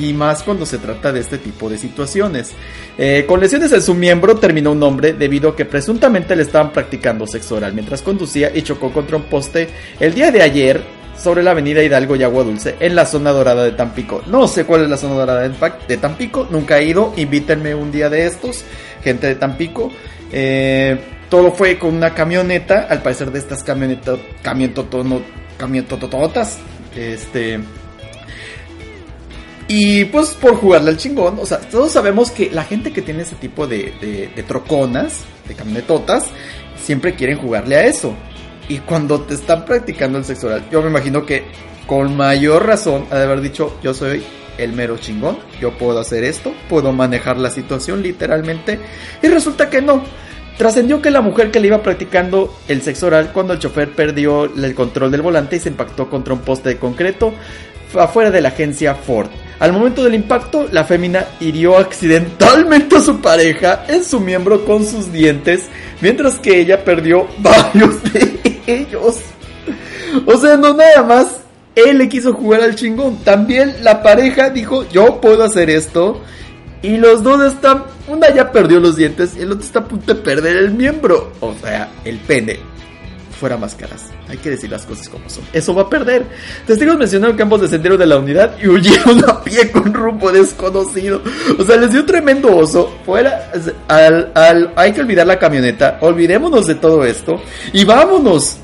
Y 0.00 0.12
más 0.12 0.42
cuando 0.42 0.66
se 0.66 0.78
trata 0.78 1.12
de 1.12 1.20
este 1.20 1.38
tipo 1.38 1.68
de 1.68 1.78
situaciones. 1.78 2.52
Eh, 2.96 3.24
con 3.26 3.40
lesiones 3.40 3.72
en 3.72 3.82
su 3.82 3.94
miembro 3.94 4.36
terminó 4.36 4.72
un 4.72 4.82
hombre 4.82 5.12
debido 5.12 5.50
a 5.50 5.56
que 5.56 5.64
presuntamente 5.64 6.36
le 6.36 6.42
estaban 6.42 6.72
practicando 6.72 7.26
sexo 7.26 7.56
oral 7.56 7.72
mientras 7.72 8.02
conducía 8.02 8.50
y 8.54 8.62
chocó 8.62 8.92
contra 8.92 9.16
un 9.16 9.24
poste 9.24 9.68
el 10.00 10.14
día 10.14 10.30
de 10.30 10.42
ayer 10.42 10.82
sobre 11.16 11.42
la 11.42 11.52
avenida 11.52 11.82
Hidalgo 11.82 12.16
y 12.16 12.22
Agua 12.22 12.44
Dulce 12.44 12.76
en 12.80 12.94
la 12.94 13.06
zona 13.06 13.30
dorada 13.30 13.64
de 13.64 13.72
Tampico. 13.72 14.22
No 14.26 14.48
sé 14.48 14.64
cuál 14.64 14.82
es 14.82 14.90
la 14.90 14.96
zona 14.96 15.14
dorada 15.14 15.48
de 15.48 15.96
Tampico, 15.96 16.48
nunca 16.50 16.78
he 16.78 16.84
ido, 16.84 17.12
invítenme 17.16 17.74
un 17.74 17.92
día 17.92 18.10
de 18.10 18.26
estos, 18.26 18.64
gente 19.02 19.28
de 19.28 19.36
Tampico. 19.36 19.92
Eh, 20.32 20.98
todo 21.28 21.52
fue 21.52 21.78
con 21.78 21.94
una 21.94 22.14
camioneta, 22.14 22.86
al 22.88 23.02
parecer 23.02 23.30
de 23.30 23.38
estas 23.38 23.62
camionetas, 23.62 24.18
camionetotototas, 24.42 26.58
este... 26.96 27.60
Y 29.76 30.04
pues 30.04 30.28
por 30.40 30.54
jugarle 30.54 30.90
al 30.90 30.98
chingón, 30.98 31.36
o 31.40 31.44
sea, 31.44 31.58
todos 31.58 31.90
sabemos 31.90 32.30
que 32.30 32.48
la 32.48 32.62
gente 32.62 32.92
que 32.92 33.02
tiene 33.02 33.24
ese 33.24 33.34
tipo 33.34 33.66
de, 33.66 34.30
troconas, 34.46 35.24
de 35.48 35.54
camionetotas, 35.56 36.26
siempre 36.80 37.16
quieren 37.16 37.38
jugarle 37.38 37.74
a 37.74 37.84
eso. 37.84 38.14
Y 38.68 38.78
cuando 38.78 39.22
te 39.22 39.34
están 39.34 39.64
practicando 39.64 40.16
el 40.16 40.24
sexo 40.24 40.46
oral, 40.46 40.64
yo 40.70 40.80
me 40.80 40.90
imagino 40.90 41.26
que 41.26 41.46
con 41.88 42.16
mayor 42.16 42.64
razón 42.64 43.06
ha 43.10 43.16
de 43.16 43.24
haber 43.24 43.40
dicho, 43.40 43.76
yo 43.82 43.94
soy 43.94 44.22
el 44.58 44.74
mero 44.74 44.96
chingón, 44.96 45.38
yo 45.60 45.76
puedo 45.76 45.98
hacer 45.98 46.22
esto, 46.22 46.54
puedo 46.68 46.92
manejar 46.92 47.36
la 47.36 47.50
situación 47.50 48.00
literalmente. 48.00 48.78
Y 49.24 49.26
resulta 49.26 49.70
que 49.70 49.82
no. 49.82 50.04
Trascendió 50.56 51.02
que 51.02 51.10
la 51.10 51.20
mujer 51.20 51.50
que 51.50 51.58
le 51.58 51.66
iba 51.66 51.82
practicando 51.82 52.56
el 52.68 52.80
sexo 52.82 53.08
oral 53.08 53.32
cuando 53.32 53.54
el 53.54 53.58
chofer 53.58 53.90
perdió 53.90 54.44
el 54.44 54.74
control 54.76 55.10
del 55.10 55.22
volante 55.22 55.56
y 55.56 55.58
se 55.58 55.70
impactó 55.70 56.08
contra 56.08 56.32
un 56.32 56.42
poste 56.42 56.68
de 56.68 56.78
concreto 56.78 57.34
afuera 57.98 58.30
de 58.30 58.40
la 58.40 58.50
agencia 58.50 58.94
Ford. 58.94 59.30
Al 59.60 59.72
momento 59.72 60.02
del 60.02 60.14
impacto, 60.14 60.68
la 60.72 60.84
fémina 60.84 61.26
hirió 61.40 61.78
accidentalmente 61.78 62.96
a 62.96 63.00
su 63.00 63.20
pareja 63.20 63.84
en 63.88 64.04
su 64.04 64.20
miembro 64.20 64.64
con 64.64 64.84
sus 64.84 65.12
dientes, 65.12 65.68
mientras 66.00 66.38
que 66.38 66.58
ella 66.58 66.84
perdió 66.84 67.28
varios 67.38 68.02
de 68.12 68.60
ellos. 68.66 69.20
O 70.26 70.36
sea, 70.36 70.56
no 70.56 70.74
nada 70.74 71.02
más 71.02 71.40
él 71.74 71.98
le 71.98 72.08
quiso 72.08 72.32
jugar 72.32 72.62
al 72.62 72.74
chingón. 72.76 73.18
También 73.24 73.76
la 73.82 74.02
pareja 74.02 74.50
dijo, 74.50 74.88
yo 74.90 75.20
puedo 75.20 75.42
hacer 75.44 75.70
esto. 75.70 76.20
Y 76.82 76.98
los 76.98 77.22
dos 77.22 77.42
están, 77.52 77.84
una 78.08 78.32
ya 78.34 78.52
perdió 78.52 78.78
los 78.78 78.96
dientes 78.96 79.34
y 79.36 79.40
el 79.40 79.52
otro 79.52 79.64
está 79.64 79.78
a 79.78 79.88
punto 79.88 80.14
de 80.14 80.20
perder 80.20 80.58
el 80.58 80.72
miembro. 80.72 81.32
O 81.40 81.54
sea, 81.54 81.88
el 82.04 82.18
pene. 82.18 82.73
Fuera 83.38 83.56
máscaras. 83.56 84.10
Hay 84.28 84.38
que 84.38 84.50
decir 84.50 84.70
las 84.70 84.86
cosas 84.86 85.08
como 85.08 85.28
son. 85.28 85.44
Eso 85.52 85.74
va 85.74 85.82
a 85.82 85.90
perder. 85.90 86.24
Testigos 86.66 86.96
mencionaron 86.96 87.36
que 87.36 87.42
ambos 87.42 87.60
descendieron 87.60 87.98
de 87.98 88.06
la 88.06 88.16
unidad 88.16 88.56
y 88.62 88.68
huyeron 88.68 89.28
a 89.28 89.42
pie 89.42 89.70
con 89.70 89.92
rumbo 89.92 90.30
desconocido. 90.30 91.20
O 91.58 91.64
sea, 91.64 91.76
les 91.76 91.90
dio 91.90 92.00
un 92.00 92.06
tremendo 92.06 92.56
oso. 92.56 92.92
Fuera, 93.04 93.50
al, 93.88 94.30
al, 94.34 94.72
hay 94.76 94.92
que 94.92 95.00
olvidar 95.00 95.26
la 95.26 95.38
camioneta. 95.38 95.98
Olvidémonos 96.00 96.66
de 96.66 96.76
todo 96.76 97.04
esto. 97.04 97.40
Y 97.72 97.84
vámonos 97.84 98.58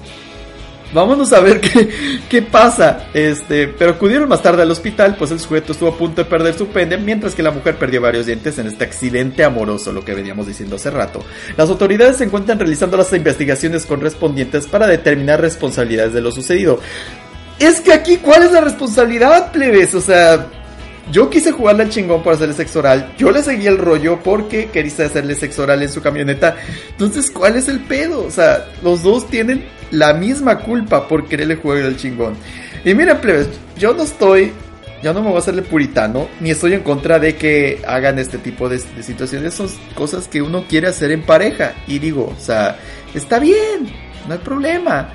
Vámonos 0.93 1.33
a 1.33 1.41
ver 1.41 1.61
qué, 1.61 1.89
qué 2.29 2.43
pasa. 2.43 3.07
Este, 3.15 3.69
pero 3.69 3.93
acudieron 3.93 4.29
más 4.29 4.43
tarde 4.43 4.63
al 4.63 4.71
hospital, 4.71 5.17
pues 5.17 5.31
el 5.31 5.39
sujeto 5.39 5.73
estuvo 5.73 5.91
a 5.91 5.97
punto 5.97 6.23
de 6.23 6.29
perder 6.29 6.55
su 6.55 6.69
pene, 6.69 6.97
mientras 6.97 7.35
que 7.35 7.43
la 7.43 7.51
mujer 7.51 7.77
perdió 7.77 8.01
varios 8.01 8.27
dientes 8.27 8.59
en 8.59 8.67
este 8.67 8.85
accidente 8.85 9.45
amoroso, 9.45 9.93
lo 9.93 10.05
que 10.05 10.15
veníamos 10.15 10.47
diciendo 10.47 10.77
hace 10.77 10.91
rato. 10.91 11.25
Las 11.57 11.69
autoridades 11.69 12.17
se 12.17 12.25
encuentran 12.25 12.59
realizando 12.59 12.97
las 12.97 13.13
investigaciones 13.13 13.87
correspondientes 13.87 14.67
para 14.67 14.87
determinar 14.87 15.41
responsabilidades 15.41 16.13
de 16.13 16.21
lo 16.21 16.33
sucedido. 16.33 16.81
Es 17.59 17.81
que 17.81 17.93
aquí, 17.93 18.17
¿cuál 18.17 18.43
es 18.43 18.53
la 18.53 18.63
responsabilidad, 18.63 19.53
plebes? 19.53 19.95
O 19.95 20.01
sea, 20.01 20.47
yo 21.13 21.29
quise 21.29 21.53
jugarle 21.53 21.85
al 21.85 21.91
chingón 21.91 22.23
por 22.23 22.35
hacerle 22.35 22.55
sexo 22.55 22.79
oral. 22.79 23.13
Yo 23.19 23.31
le 23.31 23.43
seguí 23.43 23.67
el 23.67 23.79
rollo 23.79 24.21
porque 24.23 24.71
quería 24.71 25.07
hacerle 25.07 25.35
sexo 25.35 25.65
oral 25.65 25.83
en 25.83 25.91
su 25.91 26.01
camioneta. 26.01 26.57
Entonces, 26.91 27.31
¿cuál 27.31 27.57
es 27.57 27.69
el 27.69 27.81
pedo? 27.81 28.25
O 28.25 28.31
sea, 28.31 28.67
los 28.83 29.03
dos 29.03 29.29
tienen 29.29 29.67
la 29.91 30.15
misma 30.15 30.59
culpa 30.59 31.07
por 31.09 31.27
quererle 31.27 31.57
jugar 31.57 31.85
al 31.85 31.97
chingón. 31.97 32.35
Y 32.85 32.95
miren, 32.95 33.19
plebes, 33.19 33.49
yo 33.79 33.95
no 33.95 34.03
estoy. 34.03 34.53
Yo 35.03 35.15
no 35.15 35.23
me 35.23 35.29
voy 35.29 35.37
a 35.37 35.39
hacerle 35.39 35.63
puritano, 35.63 36.29
ni 36.41 36.51
estoy 36.51 36.75
en 36.75 36.83
contra 36.83 37.19
de 37.19 37.35
que 37.35 37.81
hagan 37.87 38.19
este 38.19 38.37
tipo 38.37 38.69
de, 38.69 38.77
de 38.79 39.03
situaciones. 39.03 39.55
Son 39.55 39.67
cosas 39.95 40.29
que 40.29 40.43
uno 40.43 40.67
quiere 40.69 40.89
hacer 40.89 41.11
en 41.11 41.23
pareja. 41.23 41.73
Y 41.87 41.99
digo, 41.99 42.35
o 42.37 42.39
sea, 42.39 42.77
está 43.15 43.39
bien, 43.39 43.91
no 44.29 44.35
hay 44.35 44.41
problema. 44.41 45.09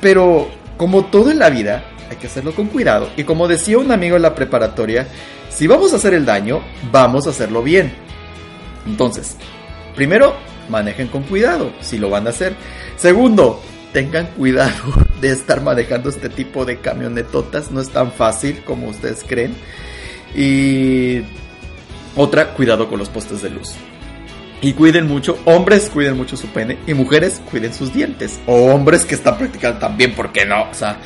Pero, 0.00 0.48
como 0.78 1.04
todo 1.04 1.30
en 1.30 1.38
la 1.38 1.50
vida, 1.50 1.84
hay 2.08 2.16
que 2.16 2.26
hacerlo 2.26 2.54
con 2.54 2.68
cuidado. 2.68 3.10
Y 3.16 3.24
como 3.24 3.48
decía 3.48 3.76
un 3.76 3.92
amigo 3.92 4.16
en 4.16 4.22
la 4.22 4.34
preparatoria, 4.34 5.06
si 5.50 5.66
vamos 5.66 5.92
a 5.92 5.96
hacer 5.96 6.14
el 6.14 6.24
daño, 6.24 6.62
vamos 6.90 7.26
a 7.26 7.30
hacerlo 7.30 7.62
bien. 7.62 7.92
Entonces, 8.86 9.36
primero, 9.94 10.34
manejen 10.68 11.08
con 11.08 11.22
cuidado 11.24 11.72
si 11.80 11.98
lo 11.98 12.10
van 12.10 12.26
a 12.26 12.30
hacer. 12.30 12.54
Segundo, 12.96 13.62
tengan 13.92 14.26
cuidado 14.26 14.92
de 15.20 15.30
estar 15.30 15.62
manejando 15.62 16.08
este 16.08 16.28
tipo 16.28 16.64
de 16.64 16.78
camionetotas. 16.78 17.70
No 17.70 17.80
es 17.80 17.90
tan 17.90 18.12
fácil 18.12 18.62
como 18.64 18.88
ustedes 18.88 19.24
creen. 19.26 19.54
Y 20.34 21.22
otra, 22.16 22.54
cuidado 22.54 22.88
con 22.88 22.98
los 22.98 23.08
postes 23.08 23.42
de 23.42 23.50
luz. 23.50 23.74
Y 24.60 24.74
cuiden 24.74 25.08
mucho, 25.08 25.38
hombres 25.44 25.90
cuiden 25.90 26.16
mucho 26.16 26.36
su 26.36 26.46
pene 26.46 26.78
y 26.86 26.94
mujeres 26.94 27.42
cuiden 27.50 27.74
sus 27.74 27.92
dientes. 27.92 28.38
O 28.46 28.72
hombres 28.72 29.04
que 29.04 29.16
están 29.16 29.36
practicando 29.36 29.78
también, 29.78 30.14
¿por 30.14 30.32
qué 30.32 30.46
no? 30.46 30.70
O 30.70 30.74
sea, 30.74 30.98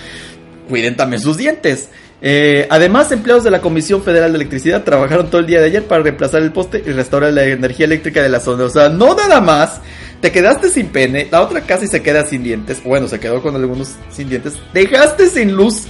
cuiden 0.69 0.95
también 0.95 1.23
sus 1.23 1.39
dientes. 1.39 1.89
Eh, 2.21 2.67
además, 2.71 3.13
empleados 3.13 3.45
de 3.45 3.51
la 3.51 3.61
Comisión 3.61 4.03
Federal 4.03 4.33
de 4.33 4.37
Electricidad 4.37 4.85
trabajaron 4.85 5.29
todo 5.29 5.41
el 5.41 5.47
día 5.47 5.61
de 5.61 5.67
ayer 5.67 5.85
para 5.85 6.03
reemplazar 6.03 6.43
el 6.43 6.53
poste 6.53 6.83
y 6.85 6.91
restaurar 6.91 7.33
la 7.33 7.45
energía 7.45 7.87
eléctrica 7.87 8.23
de 8.23 8.29
la 8.29 8.41
zona. 8.41 8.65
O 8.65 8.71
sea, 8.71 8.89
no 8.89 9.15
nada 9.15 9.41
más. 9.41 9.81
Te 10.21 10.33
quedaste 10.33 10.71
sin 10.71 10.89
pene, 10.89 11.29
la 11.31 11.43
otra 11.43 11.61
casi 11.61 11.87
se 11.87 12.03
queda 12.03 12.25
sin 12.25 12.43
dientes. 12.43 12.83
Bueno, 12.83 13.07
se 13.07 13.21
quedó 13.21 13.43
con 13.43 13.55
algunos 13.55 13.97
sin 14.11 14.29
dientes. 14.29 14.55
Dejaste 14.73 15.29
sin 15.29 15.53
luz 15.53 15.87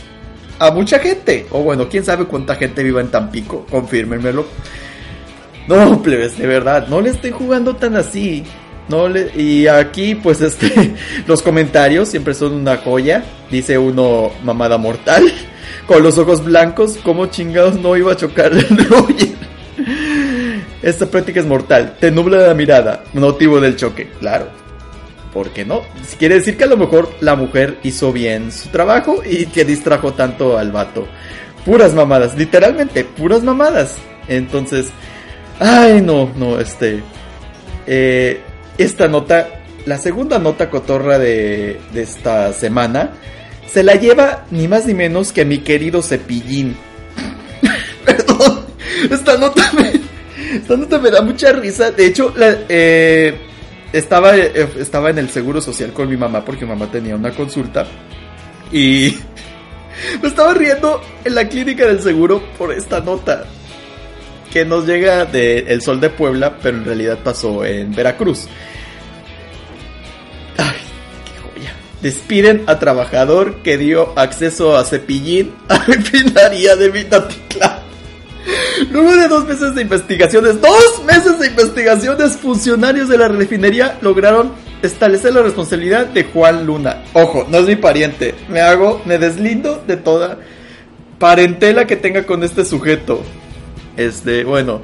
a 0.58 0.70
mucha 0.70 0.98
gente. 0.98 1.46
O 1.50 1.62
bueno, 1.62 1.88
quién 1.88 2.04
sabe 2.04 2.24
cuánta 2.24 2.56
gente 2.56 2.82
viva 2.82 3.00
en 3.00 3.08
Tampico. 3.08 3.66
Confírmenmelo. 3.70 4.46
No, 5.68 6.02
plebes, 6.02 6.38
de 6.38 6.46
verdad, 6.46 6.88
no 6.88 7.00
le 7.00 7.10
estén 7.10 7.32
jugando 7.32 7.76
tan 7.76 7.96
así. 7.96 8.44
No 8.88 9.08
le, 9.08 9.32
y 9.34 9.66
aquí, 9.66 10.14
pues, 10.14 10.40
este, 10.40 10.94
los 11.26 11.42
comentarios 11.42 12.08
siempre 12.08 12.34
son 12.34 12.54
una 12.54 12.76
joya. 12.76 13.24
Dice 13.50 13.78
uno, 13.78 14.30
mamada 14.44 14.78
mortal, 14.78 15.24
con 15.86 16.02
los 16.02 16.18
ojos 16.18 16.44
blancos, 16.44 16.98
como 17.02 17.26
chingados 17.26 17.80
no 17.80 17.96
iba 17.96 18.12
a 18.12 18.16
chocar. 18.16 18.52
Esta 20.86 21.06
práctica 21.06 21.40
es 21.40 21.46
mortal, 21.46 21.96
te 21.98 22.12
nubla 22.12 22.46
la 22.46 22.54
mirada, 22.54 23.02
motivo 23.12 23.58
del 23.58 23.74
choque, 23.74 24.08
claro. 24.20 24.46
¿Por 25.32 25.50
qué 25.50 25.64
no? 25.64 25.82
Quiere 26.16 26.36
decir 26.36 26.56
que 26.56 26.62
a 26.62 26.68
lo 26.68 26.76
mejor 26.76 27.10
la 27.18 27.34
mujer 27.34 27.78
hizo 27.82 28.12
bien 28.12 28.52
su 28.52 28.68
trabajo 28.68 29.20
y 29.28 29.46
que 29.46 29.64
distrajo 29.64 30.12
tanto 30.12 30.56
al 30.56 30.70
vato. 30.70 31.08
Puras 31.64 31.92
mamadas, 31.92 32.38
literalmente, 32.38 33.02
puras 33.02 33.42
mamadas. 33.42 33.96
Entonces, 34.28 34.86
ay, 35.58 36.02
no, 36.02 36.30
no, 36.36 36.60
este. 36.60 37.02
Eh, 37.88 38.40
esta 38.78 39.08
nota, 39.08 39.48
la 39.86 39.98
segunda 39.98 40.38
nota 40.38 40.70
cotorra 40.70 41.18
de, 41.18 41.80
de 41.92 42.02
esta 42.02 42.52
semana, 42.52 43.10
se 43.66 43.82
la 43.82 43.96
lleva 43.96 44.44
ni 44.52 44.68
más 44.68 44.86
ni 44.86 44.94
menos 44.94 45.32
que 45.32 45.44
mi 45.44 45.58
querido 45.58 46.00
Cepillín. 46.00 46.76
Perdón, 48.06 48.66
esta 49.10 49.36
nota 49.36 49.68
me, 49.72 50.05
esta 50.54 50.76
nota 50.76 50.98
me 50.98 51.10
da 51.10 51.22
mucha 51.22 51.52
risa. 51.52 51.90
De 51.90 52.06
hecho, 52.06 52.32
eh, 52.38 53.34
estaba, 53.92 54.36
eh, 54.36 54.68
estaba 54.78 55.10
en 55.10 55.18
el 55.18 55.30
seguro 55.30 55.60
social 55.60 55.92
con 55.92 56.08
mi 56.08 56.16
mamá 56.16 56.44
porque 56.44 56.64
mi 56.64 56.70
mamá 56.70 56.90
tenía 56.90 57.16
una 57.16 57.30
consulta 57.32 57.86
y 58.72 59.14
me 60.22 60.28
estaba 60.28 60.54
riendo 60.54 61.00
en 61.24 61.34
la 61.34 61.48
clínica 61.48 61.86
del 61.86 62.00
seguro 62.00 62.42
por 62.58 62.72
esta 62.72 63.00
nota 63.00 63.46
que 64.52 64.64
nos 64.64 64.86
llega 64.86 65.24
de 65.24 65.58
El 65.68 65.82
Sol 65.82 66.00
de 66.00 66.10
Puebla, 66.10 66.56
pero 66.62 66.78
en 66.78 66.84
realidad 66.84 67.18
pasó 67.22 67.64
en 67.64 67.94
Veracruz. 67.94 68.46
Ay, 70.56 70.76
qué 71.24 71.40
joya. 71.40 71.74
Despiden 72.00 72.64
a 72.66 72.78
trabajador 72.78 73.56
que 73.62 73.76
dio 73.76 74.18
acceso 74.18 74.76
a 74.76 74.84
cepillín 74.84 75.54
a 75.68 75.78
refinería 75.78 76.76
de 76.76 76.88
Vitatitlán. 76.88 77.85
Luego 78.90 79.16
de 79.16 79.28
dos 79.28 79.46
meses 79.46 79.74
de 79.74 79.82
investigaciones, 79.82 80.60
dos 80.60 81.04
meses 81.04 81.38
de 81.38 81.48
investigaciones, 81.48 82.36
funcionarios 82.36 83.08
de 83.08 83.18
la 83.18 83.28
refinería 83.28 83.98
lograron 84.00 84.52
establecer 84.82 85.34
la 85.34 85.42
responsabilidad 85.42 86.06
de 86.06 86.24
Juan 86.24 86.66
Luna. 86.66 87.02
Ojo, 87.12 87.46
no 87.50 87.58
es 87.58 87.66
mi 87.66 87.76
pariente. 87.76 88.34
Me 88.48 88.60
hago, 88.60 89.02
me 89.04 89.18
deslindo 89.18 89.82
de 89.86 89.96
toda 89.96 90.38
parentela 91.18 91.86
que 91.86 91.96
tenga 91.96 92.24
con 92.24 92.44
este 92.44 92.64
sujeto. 92.64 93.22
Este, 93.96 94.44
bueno, 94.44 94.80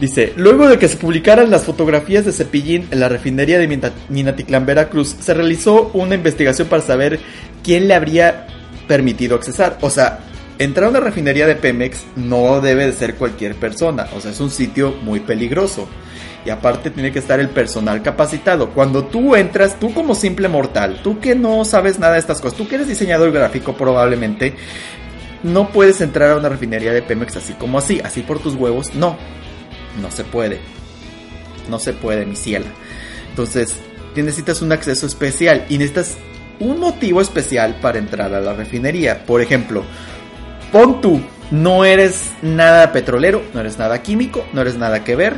dice, 0.00 0.32
luego 0.36 0.68
de 0.68 0.78
que 0.78 0.88
se 0.88 0.96
publicaran 0.96 1.50
las 1.50 1.64
fotografías 1.64 2.24
de 2.24 2.32
Cepillín 2.32 2.88
en 2.90 3.00
la 3.00 3.08
refinería 3.08 3.58
de 3.58 3.92
Minatitlán, 4.08 4.66
Veracruz, 4.66 5.16
se 5.20 5.34
realizó 5.34 5.90
una 5.92 6.14
investigación 6.14 6.68
para 6.68 6.82
saber 6.82 7.20
quién 7.62 7.88
le 7.88 7.94
habría 7.94 8.46
permitido 8.88 9.36
accesar. 9.36 9.78
O 9.82 9.90
sea, 9.90 10.20
entrar 10.64 10.86
a 10.86 10.90
una 10.90 11.00
refinería 11.00 11.46
de 11.46 11.56
Pemex 11.56 12.04
no 12.16 12.60
debe 12.60 12.86
de 12.86 12.92
ser 12.92 13.14
cualquier 13.16 13.54
persona. 13.54 14.06
O 14.16 14.20
sea, 14.20 14.30
es 14.30 14.40
un 14.40 14.50
sitio 14.50 14.94
muy 15.02 15.20
peligroso. 15.20 15.88
Y 16.44 16.50
aparte 16.50 16.90
tiene 16.90 17.12
que 17.12 17.20
estar 17.20 17.38
el 17.38 17.48
personal 17.48 18.02
capacitado. 18.02 18.70
Cuando 18.70 19.04
tú 19.04 19.36
entras, 19.36 19.78
tú 19.78 19.94
como 19.94 20.14
simple 20.14 20.48
mortal, 20.48 21.00
tú 21.02 21.20
que 21.20 21.34
no 21.34 21.64
sabes 21.64 21.98
nada 21.98 22.14
de 22.14 22.18
estas 22.18 22.40
cosas, 22.40 22.58
tú 22.58 22.66
que 22.66 22.74
eres 22.74 22.88
diseñador 22.88 23.30
gráfico 23.30 23.76
probablemente, 23.76 24.54
no 25.44 25.68
puedes 25.70 26.00
entrar 26.00 26.30
a 26.30 26.36
una 26.36 26.48
refinería 26.48 26.92
de 26.92 27.02
Pemex 27.02 27.36
así 27.36 27.52
como 27.54 27.78
así, 27.78 28.00
así 28.04 28.22
por 28.22 28.40
tus 28.40 28.54
huevos, 28.54 28.94
no. 28.94 29.16
No 30.00 30.10
se 30.10 30.24
puede. 30.24 30.58
No 31.68 31.78
se 31.78 31.92
puede, 31.92 32.26
mi 32.26 32.34
ciela. 32.34 32.66
Entonces, 33.30 33.76
necesitas 34.16 34.62
un 34.62 34.72
acceso 34.72 35.06
especial 35.06 35.64
y 35.68 35.78
necesitas 35.78 36.16
un 36.58 36.80
motivo 36.80 37.20
especial 37.20 37.76
para 37.80 37.98
entrar 37.98 38.34
a 38.34 38.40
la 38.40 38.52
refinería. 38.52 39.24
Por 39.24 39.40
ejemplo, 39.40 39.84
pon 40.72 41.00
tú, 41.00 41.20
no 41.50 41.84
eres 41.84 42.32
nada 42.40 42.92
petrolero, 42.92 43.42
no 43.54 43.60
eres 43.60 43.78
nada 43.78 44.02
químico, 44.02 44.44
no 44.52 44.62
eres 44.62 44.76
nada 44.76 45.04
que 45.04 45.14
ver, 45.14 45.36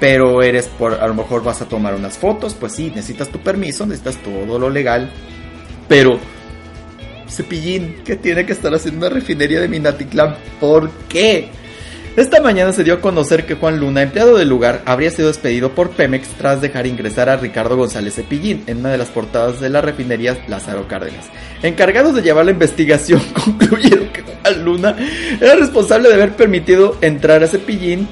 pero 0.00 0.42
eres 0.42 0.66
por, 0.66 0.94
a 0.94 1.06
lo 1.06 1.14
mejor 1.14 1.44
vas 1.44 1.60
a 1.62 1.68
tomar 1.68 1.94
unas 1.94 2.18
fotos, 2.18 2.54
pues 2.54 2.72
sí, 2.72 2.90
necesitas 2.94 3.28
tu 3.28 3.38
permiso, 3.38 3.86
necesitas 3.86 4.16
todo 4.16 4.58
lo 4.58 4.70
legal, 4.70 5.12
pero 5.86 6.18
Cepillín, 7.28 8.02
que 8.04 8.16
tiene 8.16 8.46
que 8.46 8.52
estar 8.52 8.74
haciendo 8.74 9.06
una 9.06 9.14
refinería 9.14 9.60
de 9.60 9.68
Minatitlán, 9.68 10.36
¿por 10.60 10.90
qué? 11.08 11.50
Esta 12.16 12.40
mañana 12.40 12.72
se 12.72 12.84
dio 12.84 12.94
a 12.94 13.00
conocer 13.00 13.44
que 13.44 13.56
Juan 13.56 13.80
Luna, 13.80 14.02
empleado 14.02 14.36
del 14.36 14.48
lugar, 14.48 14.82
habría 14.84 15.10
sido 15.10 15.26
despedido 15.26 15.74
por 15.74 15.90
Pemex 15.90 16.28
tras 16.38 16.60
dejar 16.60 16.86
ingresar 16.86 17.28
a 17.28 17.36
Ricardo 17.36 17.76
González 17.76 18.14
Cepillín 18.14 18.62
en 18.68 18.78
una 18.78 18.90
de 18.90 18.98
las 18.98 19.08
portadas 19.08 19.60
de 19.60 19.68
la 19.68 19.80
refinería 19.80 20.38
Lázaro 20.46 20.86
Cárdenas. 20.86 21.24
Encargados 21.64 22.14
de 22.14 22.22
llevar 22.22 22.44
la 22.44 22.52
investigación, 22.52 23.20
concluyeron 23.44 24.10
que 24.10 24.22
Juan 24.22 24.64
Luna 24.64 24.96
era 25.40 25.56
responsable 25.56 26.08
de 26.08 26.14
haber 26.14 26.36
permitido 26.36 26.96
entrar 27.00 27.42
a 27.42 27.48
Cepillín 27.48 28.06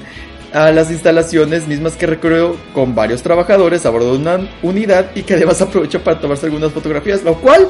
a 0.51 0.73
las 0.73 0.91
instalaciones 0.91 1.65
mismas 1.69 1.95
que 1.95 2.05
recorrió 2.05 2.57
con 2.73 2.93
varios 2.95 3.23
trabajadores 3.23 3.85
a 3.85 3.89
bordo 3.89 4.11
de 4.11 4.17
una 4.17 4.49
unidad 4.63 5.11
y 5.15 5.23
que 5.23 5.35
además 5.35 5.61
aprovechó 5.61 6.03
para 6.03 6.19
tomarse 6.19 6.47
algunas 6.47 6.73
fotografías, 6.73 7.23
lo 7.23 7.35
cual 7.35 7.69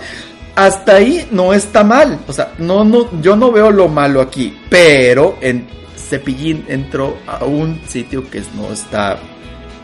hasta 0.56 0.96
ahí 0.96 1.28
no 1.30 1.54
está 1.54 1.84
mal. 1.84 2.18
O 2.28 2.34
sea, 2.34 2.54
no, 2.58 2.84
no, 2.84 3.22
yo 3.22 3.36
no 3.36 3.52
veo 3.52 3.70
lo 3.70 3.88
malo 3.88 4.20
aquí, 4.20 4.58
pero 4.68 5.38
en 5.40 5.83
Cepillín 6.14 6.64
entró 6.68 7.18
a 7.26 7.44
un 7.44 7.82
sitio 7.88 8.30
que 8.30 8.44
no 8.56 8.72
está 8.72 9.18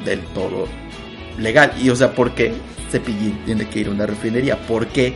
del 0.06 0.20
todo 0.36 0.68
legal. 1.40 1.74
Y 1.82 1.90
o 1.90 1.96
sea, 1.96 2.14
¿por 2.14 2.36
qué 2.36 2.54
Cepillín 2.92 3.36
tiene 3.46 3.68
que 3.68 3.80
ir 3.80 3.88
a 3.88 3.90
una 3.90 4.06
refinería? 4.06 4.56
¿Por 4.56 4.86
qué? 4.90 5.16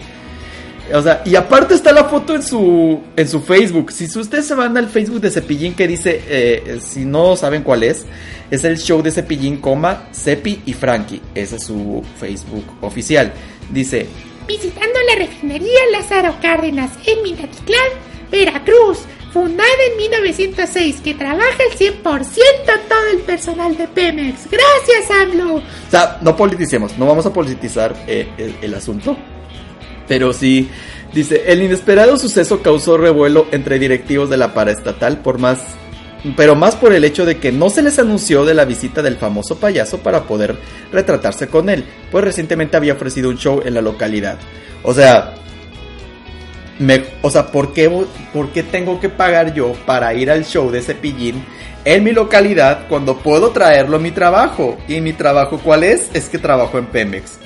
O 0.92 1.04
sea, 1.04 1.22
y 1.24 1.36
aparte 1.36 1.76
está 1.76 1.92
la 1.92 2.06
foto 2.06 2.34
en 2.34 2.42
su, 2.42 3.00
en 3.16 3.28
su 3.28 3.42
Facebook. 3.42 3.92
Si 3.92 4.06
ustedes 4.18 4.48
se 4.48 4.56
van 4.56 4.76
al 4.76 4.90
Facebook 4.90 5.22
de 5.22 5.30
Cepillín 5.30 5.76
que 5.76 5.88
dice, 5.88 6.20
eh, 6.28 6.80
si 6.82 7.06
no 7.06 7.36
saben 7.36 7.62
cuál 7.62 7.84
es, 7.84 8.08
es 8.50 8.64
el 8.64 8.80
show 8.80 9.04
de 9.04 9.12
Cepillín, 9.12 9.58
coma, 9.58 10.08
Cepi 10.12 10.64
y 10.66 10.74
Frankie. 10.74 11.22
Ese 11.36 11.58
es 11.58 11.64
su 11.64 12.04
Facebook 12.20 12.66
oficial. 12.82 13.32
Dice, 13.72 14.08
visitando 14.48 15.00
la 15.10 15.24
refinería 15.24 15.80
Lázaro 15.92 16.36
Cárdenas 16.42 16.90
en 17.06 17.22
Minatitlán, 17.22 17.92
Veracruz, 18.32 19.06
fundada 19.34 19.68
en 19.92 19.98
1906, 19.98 21.02
que 21.04 21.16
trabaja 21.16 21.58
el 21.72 21.78
100% 21.78 22.04
todo 22.04 23.08
el 23.12 23.20
personal 23.22 23.76
de 23.76 23.88
Pemex. 23.88 24.48
Gracias, 24.50 25.10
AMLO. 25.10 25.56
O 25.56 25.62
sea, 25.90 26.20
no 26.22 26.36
politicemos, 26.38 26.98
no 26.98 27.08
vamos 27.08 27.26
a 27.26 27.34
politizar 27.34 27.96
eh, 28.08 28.30
el, 28.38 28.56
el 28.62 28.74
asunto. 28.76 29.18
Pero 30.08 30.34
sí, 30.34 30.70
dice, 31.14 31.44
el 31.48 31.64
inesperado 31.64 32.18
suceso 32.18 32.62
causó 32.62 32.98
revuelo 32.98 33.48
entre 33.52 33.80
directivos 33.80 34.30
de 34.30 34.38
la 34.38 34.54
paraestatal 34.54 35.18
por 35.18 35.40
más 35.40 35.60
pero 36.38 36.56
más 36.56 36.76
por 36.78 36.94
el 36.94 37.04
hecho 37.04 37.26
de 37.26 37.38
que 37.38 37.52
no 37.52 37.70
se 37.70 37.82
les 37.82 38.00
anunció 38.00 38.46
de 38.46 38.54
la 38.54 38.64
visita 38.64 39.02
del 39.02 39.18
famoso 39.18 39.58
payaso 39.58 39.98
para 39.98 40.24
poder 40.24 40.58
retratarse 40.90 41.50
con 41.50 41.70
él, 41.70 41.84
pues 42.12 42.24
recientemente 42.24 42.78
había 42.78 42.94
ofrecido 42.94 43.30
un 43.30 43.38
show 43.38 43.62
en 43.66 43.74
la 43.74 43.82
localidad. 43.82 44.38
O 44.84 44.94
sea, 44.94 45.34
me, 46.80 47.04
o 47.22 47.30
sea, 47.30 47.48
¿por 47.48 47.74
qué, 47.74 47.90
¿por 48.34 48.50
qué 48.50 48.64
tengo 48.64 49.00
que 49.00 49.10
pagar 49.10 49.54
yo 49.54 49.74
para 49.86 50.14
ir 50.14 50.32
al 50.32 50.46
show 50.46 50.72
de 50.72 50.82
Cepillín 50.82 51.44
en 51.86 52.04
mi 52.04 52.12
localidad 52.12 52.88
cuando 52.88 53.18
puedo 53.18 53.52
traerlo 53.52 53.98
a 53.98 54.00
mi 54.00 54.12
trabajo? 54.12 54.78
¿Y 54.88 55.02
mi 55.02 55.14
trabajo 55.14 55.60
cuál 55.60 55.84
es? 55.84 56.10
Es 56.14 56.30
que 56.30 56.38
trabajo 56.38 56.78
en 56.78 56.88
Pemex. 56.88 57.38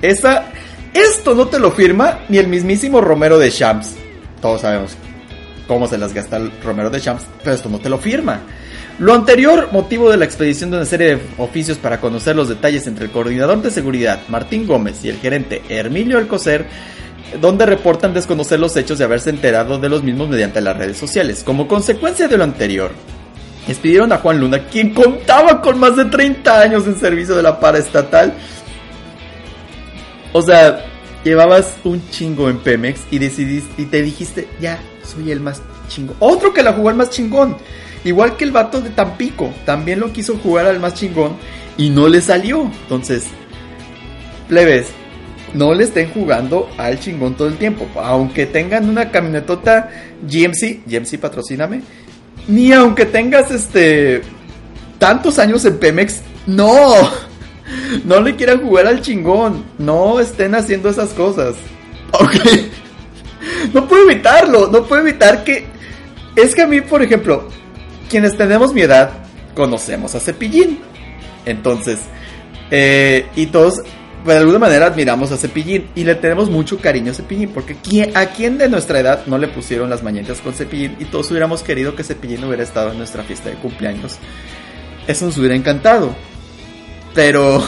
Esa, 0.00 0.46
esto 0.94 1.34
no 1.34 1.46
te 1.46 1.58
lo 1.58 1.70
firma 1.70 2.20
ni 2.28 2.38
el 2.38 2.48
mismísimo 2.48 3.00
Romero 3.00 3.38
de 3.38 3.50
Champs. 3.50 3.94
Todos 4.40 4.60
sabemos 4.60 4.96
cómo 5.66 5.86
se 5.86 5.98
las 5.98 6.12
gasta 6.12 6.36
el 6.36 6.50
Romero 6.62 6.90
de 6.90 7.00
Champs, 7.00 7.24
pero 7.42 7.54
esto 7.54 7.68
no 7.68 7.78
te 7.78 7.88
lo 7.88 7.98
firma. 7.98 8.40
Lo 8.98 9.14
anterior, 9.14 9.70
motivo 9.72 10.10
de 10.10 10.16
la 10.16 10.24
expedición 10.24 10.70
de 10.70 10.76
una 10.76 10.86
serie 10.86 11.16
de 11.16 11.22
oficios 11.38 11.78
para 11.78 12.00
conocer 12.00 12.36
los 12.36 12.48
detalles 12.48 12.86
entre 12.86 13.06
el 13.06 13.10
coordinador 13.10 13.62
de 13.62 13.70
seguridad, 13.70 14.20
Martín 14.28 14.66
Gómez, 14.66 15.04
y 15.04 15.08
el 15.08 15.16
gerente 15.16 15.62
Hermilio 15.68 16.18
Alcocer, 16.18 16.66
donde 17.40 17.66
reportan 17.66 18.14
desconocer 18.14 18.60
los 18.60 18.76
hechos 18.76 18.98
de 18.98 19.04
haberse 19.04 19.30
enterado 19.30 19.78
de 19.78 19.88
los 19.88 20.02
mismos 20.02 20.28
mediante 20.28 20.60
las 20.60 20.76
redes 20.76 20.98
sociales. 20.98 21.42
Como 21.44 21.68
consecuencia 21.68 22.28
de 22.28 22.36
lo 22.36 22.44
anterior, 22.44 22.92
despidieron 23.66 24.12
a 24.12 24.18
Juan 24.18 24.40
Luna, 24.40 24.66
quien 24.66 24.92
contaba 24.92 25.60
con 25.60 25.78
más 25.78 25.96
de 25.96 26.06
30 26.06 26.60
años 26.60 26.86
en 26.86 26.98
servicio 26.98 27.34
de 27.34 27.42
la 27.42 27.58
paraestatal. 27.58 28.34
O 30.32 30.42
sea, 30.42 30.84
llevabas 31.24 31.74
un 31.84 32.08
chingo 32.10 32.48
en 32.48 32.58
Pemex 32.58 33.00
y 33.10 33.18
decidiste 33.18 33.82
y 33.82 33.86
te 33.86 34.02
dijiste, 34.02 34.48
ya, 34.60 34.78
soy 35.04 35.30
el 35.30 35.40
más 35.40 35.62
chingón. 35.88 36.16
Otro 36.18 36.52
que 36.52 36.62
la 36.62 36.72
jugó 36.72 36.88
al 36.88 36.96
más 36.96 37.10
chingón. 37.10 37.56
Igual 38.04 38.36
que 38.36 38.44
el 38.44 38.50
vato 38.50 38.80
de 38.80 38.90
Tampico, 38.90 39.52
también 39.64 40.00
lo 40.00 40.12
quiso 40.12 40.36
jugar 40.36 40.66
al 40.66 40.80
más 40.80 40.94
chingón 40.94 41.36
y 41.76 41.90
no 41.90 42.08
le 42.08 42.20
salió. 42.20 42.62
Entonces, 42.62 43.24
plebes, 44.48 44.88
no 45.54 45.74
le 45.74 45.84
estén 45.84 46.10
jugando 46.10 46.68
al 46.78 46.98
chingón 46.98 47.34
todo 47.34 47.48
el 47.48 47.56
tiempo. 47.56 47.86
Aunque 47.96 48.46
tengan 48.46 48.88
una 48.88 49.10
camionetota 49.10 49.90
GMC, 50.22 50.86
GMC 50.86 51.18
patrocíname. 51.18 51.82
Ni 52.48 52.72
aunque 52.72 53.06
tengas 53.06 53.50
este 53.50 54.22
tantos 54.98 55.38
años 55.38 55.64
en 55.64 55.78
Pemex, 55.78 56.20
no. 56.46 56.94
No 58.04 58.20
le 58.20 58.36
quieran 58.36 58.60
jugar 58.60 58.86
al 58.86 59.00
chingón. 59.00 59.64
No 59.78 60.20
estén 60.20 60.54
haciendo 60.54 60.90
esas 60.90 61.10
cosas. 61.10 61.54
Ok. 62.12 62.34
No 63.72 63.88
puedo 63.88 64.08
evitarlo. 64.08 64.68
No 64.68 64.84
puedo 64.84 65.02
evitar 65.02 65.42
que. 65.44 65.64
Es 66.36 66.54
que 66.54 66.62
a 66.62 66.66
mí, 66.66 66.80
por 66.80 67.02
ejemplo, 67.02 67.48
quienes 68.08 68.36
tenemos 68.36 68.72
mi 68.72 68.82
edad, 68.82 69.10
conocemos 69.54 70.14
a 70.14 70.20
Cepillín. 70.20 70.80
Entonces, 71.44 72.00
eh, 72.70 73.26
y 73.34 73.46
todos 73.46 73.82
de 74.24 74.36
alguna 74.36 74.58
manera 74.58 74.86
admiramos 74.86 75.32
a 75.32 75.36
Cepillín 75.36 75.88
y 75.94 76.04
le 76.04 76.14
tenemos 76.14 76.48
mucho 76.48 76.78
cariño 76.78 77.10
a 77.12 77.14
Cepillín 77.14 77.50
porque 77.50 77.76
¿a 78.14 78.26
quién 78.26 78.56
de 78.58 78.68
nuestra 78.68 79.00
edad 79.00 79.26
no 79.26 79.38
le 79.38 79.48
pusieron 79.48 79.90
las 79.90 80.02
mañanitas 80.02 80.40
con 80.40 80.54
Cepillín 80.54 80.96
y 81.00 81.06
todos 81.06 81.30
hubiéramos 81.30 81.62
querido 81.62 81.96
que 81.96 82.04
Cepillín 82.04 82.44
hubiera 82.44 82.62
estado 82.62 82.92
en 82.92 82.98
nuestra 82.98 83.24
fiesta 83.24 83.50
de 83.50 83.56
cumpleaños? 83.56 84.18
Eso 85.06 85.26
nos 85.26 85.36
hubiera 85.38 85.56
encantado. 85.56 86.14
Pero 87.14 87.62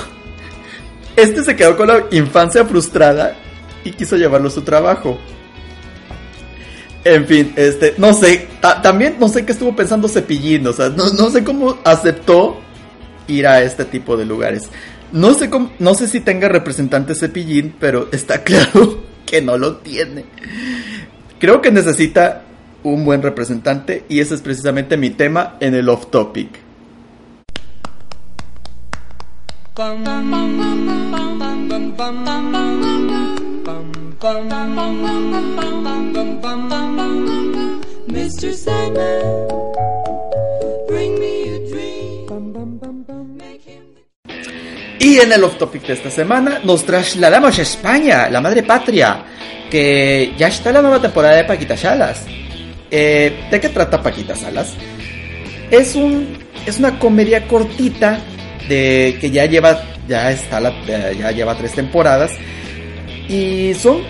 este 1.16 1.42
se 1.42 1.56
quedó 1.56 1.76
con 1.76 1.88
la 1.88 2.04
infancia 2.12 2.64
frustrada 2.64 3.36
y 3.82 3.90
quiso 3.90 4.16
llevarlo 4.16 4.48
a 4.48 4.52
su 4.52 4.62
trabajo. 4.62 5.18
En 7.02 7.26
fin, 7.26 7.52
este, 7.56 7.94
no 7.98 8.14
sé, 8.14 8.48
también 8.82 9.16
no 9.20 9.28
sé 9.28 9.44
qué 9.44 9.52
estuvo 9.52 9.76
pensando 9.76 10.08
Cepillín, 10.08 10.66
o 10.66 10.72
sea, 10.72 10.88
no, 10.88 11.10
no 11.10 11.28
sé 11.30 11.44
cómo 11.44 11.78
aceptó 11.84 12.60
ir 13.26 13.46
a 13.46 13.62
este 13.62 13.84
tipo 13.84 14.16
de 14.16 14.24
lugares. 14.24 14.70
No 15.14 15.32
sé, 15.32 15.48
no 15.78 15.94
sé 15.94 16.08
si 16.08 16.18
tenga 16.18 16.48
representante 16.48 17.14
Cepillín, 17.14 17.76
pero 17.78 18.08
está 18.10 18.42
claro 18.44 18.98
que 19.24 19.40
no 19.40 19.56
lo 19.56 19.76
tiene. 19.76 20.24
Creo 21.38 21.62
que 21.62 21.70
necesita 21.70 22.42
un 22.82 23.04
buen 23.04 23.22
representante 23.22 24.04
y 24.08 24.18
ese 24.18 24.34
es 24.34 24.42
precisamente 24.42 24.96
mi 24.96 25.10
tema 25.10 25.56
en 25.60 25.76
el 25.76 25.88
off 25.88 26.10
topic. 26.10 26.48
Mr. 38.08 38.52
Sandman, 38.52 39.48
bring 40.88 41.18
me 41.20 41.54
a 41.54 41.58
dream. 41.70 43.13
Y 45.04 45.18
en 45.18 45.30
el 45.32 45.44
off 45.44 45.58
topic 45.58 45.86
de 45.86 45.92
esta 45.92 46.10
semana 46.10 46.60
nos 46.64 46.86
trasladamos 46.86 47.58
a 47.58 47.60
España, 47.60 48.30
la 48.30 48.40
madre 48.40 48.62
patria, 48.62 49.22
que 49.70 50.32
ya 50.38 50.48
está 50.48 50.72
la 50.72 50.80
nueva 50.80 50.98
temporada 50.98 51.36
de 51.36 51.44
Paquita 51.44 51.76
Salas. 51.76 52.24
Eh, 52.90 53.46
¿De 53.50 53.60
qué 53.60 53.68
trata 53.68 54.02
Paquita 54.02 54.34
Salas? 54.34 54.72
Es 55.70 55.94
un 55.94 56.38
es 56.64 56.78
una 56.78 56.98
comedia 56.98 57.46
cortita 57.46 58.18
de 58.66 59.18
que 59.20 59.30
ya 59.30 59.44
lleva 59.44 59.78
ya 60.08 60.30
está 60.30 60.58
la, 60.58 60.72
ya 60.86 61.30
lleva 61.32 61.54
tres 61.54 61.74
temporadas 61.74 62.32
y 63.28 63.74
son 63.74 64.00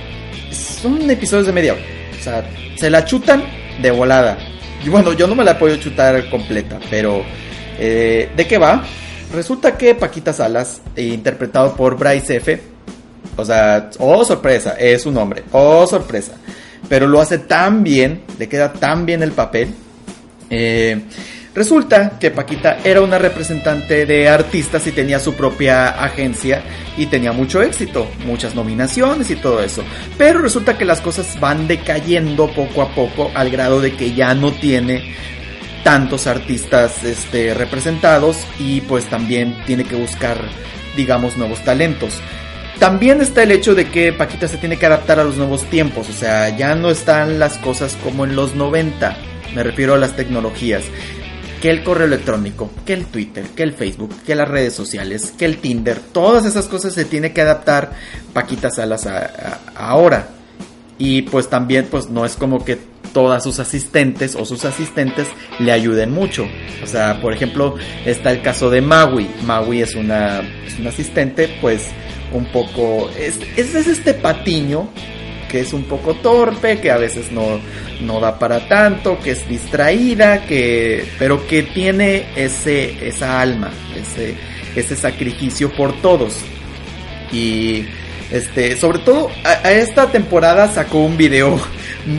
son 0.52 1.10
episodios 1.10 1.46
de 1.48 1.52
media 1.52 1.72
hora. 1.72 1.82
O 2.20 2.22
sea, 2.22 2.44
se 2.76 2.88
la 2.88 3.04
chutan 3.04 3.42
de 3.82 3.90
volada. 3.90 4.38
Y 4.86 4.90
bueno, 4.90 5.12
yo 5.12 5.26
no 5.26 5.34
me 5.34 5.42
la 5.42 5.58
podido 5.58 5.76
chutar 5.76 6.30
completa, 6.30 6.78
pero 6.88 7.24
eh, 7.80 8.28
¿de 8.36 8.46
qué 8.46 8.58
va? 8.58 8.84
Resulta 9.34 9.76
que 9.76 9.94
Paquita 9.94 10.32
Salas, 10.32 10.80
eh, 10.96 11.02
interpretado 11.06 11.74
por 11.74 11.96
Bryce 11.98 12.36
F., 12.36 12.60
o 13.36 13.44
sea, 13.44 13.90
oh 13.98 14.24
sorpresa, 14.24 14.76
es 14.78 15.02
su 15.02 15.10
nombre, 15.10 15.42
oh 15.50 15.86
sorpresa, 15.86 16.32
pero 16.88 17.08
lo 17.08 17.20
hace 17.20 17.38
tan 17.38 17.82
bien, 17.82 18.22
le 18.38 18.48
queda 18.48 18.72
tan 18.72 19.04
bien 19.06 19.22
el 19.22 19.32
papel. 19.32 19.74
Eh, 20.50 21.02
Resulta 21.54 22.18
que 22.18 22.32
Paquita 22.32 22.78
era 22.82 23.00
una 23.00 23.16
representante 23.16 24.06
de 24.06 24.28
artistas 24.28 24.84
y 24.88 24.92
tenía 24.92 25.20
su 25.20 25.34
propia 25.34 25.90
agencia 25.90 26.62
y 26.96 27.06
tenía 27.06 27.30
mucho 27.30 27.62
éxito, 27.62 28.08
muchas 28.26 28.56
nominaciones 28.56 29.30
y 29.30 29.36
todo 29.36 29.62
eso. 29.62 29.84
Pero 30.18 30.40
resulta 30.40 30.76
que 30.76 30.84
las 30.84 31.00
cosas 31.00 31.38
van 31.38 31.68
decayendo 31.68 32.48
poco 32.48 32.82
a 32.82 32.88
poco 32.92 33.30
al 33.34 33.50
grado 33.50 33.80
de 33.80 33.92
que 33.92 34.14
ya 34.14 34.34
no 34.34 34.50
tiene 34.50 35.14
tantos 35.84 36.26
artistas 36.26 37.04
este, 37.04 37.54
representados 37.54 38.38
y 38.58 38.80
pues 38.80 39.04
también 39.08 39.56
tiene 39.66 39.84
que 39.84 39.94
buscar, 39.94 40.38
digamos, 40.96 41.36
nuevos 41.36 41.62
talentos. 41.62 42.20
También 42.80 43.20
está 43.20 43.44
el 43.44 43.52
hecho 43.52 43.76
de 43.76 43.88
que 43.88 44.12
Paquita 44.12 44.48
se 44.48 44.56
tiene 44.56 44.78
que 44.78 44.86
adaptar 44.86 45.20
a 45.20 45.24
los 45.24 45.36
nuevos 45.36 45.62
tiempos, 45.64 46.08
o 46.08 46.12
sea, 46.12 46.48
ya 46.56 46.74
no 46.74 46.90
están 46.90 47.38
las 47.38 47.58
cosas 47.58 47.96
como 48.02 48.24
en 48.24 48.34
los 48.34 48.56
90, 48.56 49.16
me 49.54 49.62
refiero 49.62 49.94
a 49.94 49.98
las 49.98 50.16
tecnologías 50.16 50.82
que 51.62 51.70
el 51.70 51.84
correo 51.84 52.06
electrónico, 52.06 52.70
que 52.84 52.94
el 52.94 53.06
Twitter, 53.06 53.44
que 53.54 53.62
el 53.62 53.72
Facebook, 53.72 54.14
que 54.26 54.34
las 54.34 54.48
redes 54.48 54.74
sociales, 54.74 55.32
que 55.38 55.44
el 55.44 55.58
Tinder, 55.58 55.98
todas 55.98 56.44
esas 56.44 56.66
cosas 56.66 56.92
se 56.92 57.04
tiene 57.04 57.32
que 57.32 57.40
adaptar 57.40 57.92
Paquita 58.32 58.68
a, 58.76 58.82
a, 58.82 59.60
ahora. 59.74 60.28
Y 60.98 61.22
pues 61.22 61.48
también 61.48 61.86
pues 61.90 62.10
no 62.10 62.26
es 62.26 62.36
como 62.36 62.62
que 62.62 62.78
todas 63.14 63.42
sus 63.42 63.58
asistentes 63.60 64.34
o 64.34 64.44
sus 64.44 64.66
asistentes 64.66 65.26
le 65.58 65.72
ayuden 65.72 66.12
mucho. 66.12 66.46
O 66.82 66.86
sea, 66.86 67.22
por 67.22 67.32
ejemplo, 67.32 67.76
está 68.04 68.30
el 68.32 68.42
caso 68.42 68.68
de 68.68 68.82
Maui. 68.82 69.30
Maui 69.44 69.80
es 69.80 69.94
una, 69.94 70.40
es 70.66 70.78
una 70.78 70.90
asistente 70.90 71.48
pues 71.62 71.88
un 72.32 72.44
poco... 72.46 73.08
Es, 73.18 73.38
es, 73.56 73.74
es 73.74 73.86
este 73.86 74.12
patiño 74.12 74.90
que 75.48 75.60
es 75.60 75.72
un 75.72 75.84
poco 75.84 76.14
torpe, 76.14 76.80
que 76.80 76.90
a 76.90 76.96
veces 76.96 77.30
no, 77.30 77.60
no 78.00 78.18
da 78.18 78.40
para 78.40 78.66
tanto, 78.66 79.20
que 79.20 79.30
es 79.30 79.48
distraída, 79.48 80.44
que, 80.46 81.06
pero 81.16 81.46
que 81.46 81.62
tiene 81.62 82.26
ese, 82.34 83.06
esa 83.06 83.40
alma, 83.40 83.70
ese, 83.96 84.34
ese 84.74 84.96
sacrificio 84.96 85.70
por 85.70 85.92
todos. 86.02 86.38
Y 87.30 87.86
este, 88.32 88.76
sobre 88.76 88.98
todo 88.98 89.30
a 89.44 89.70
esta 89.70 90.10
temporada 90.10 90.66
sacó 90.68 90.98
un 90.98 91.16
video 91.16 91.60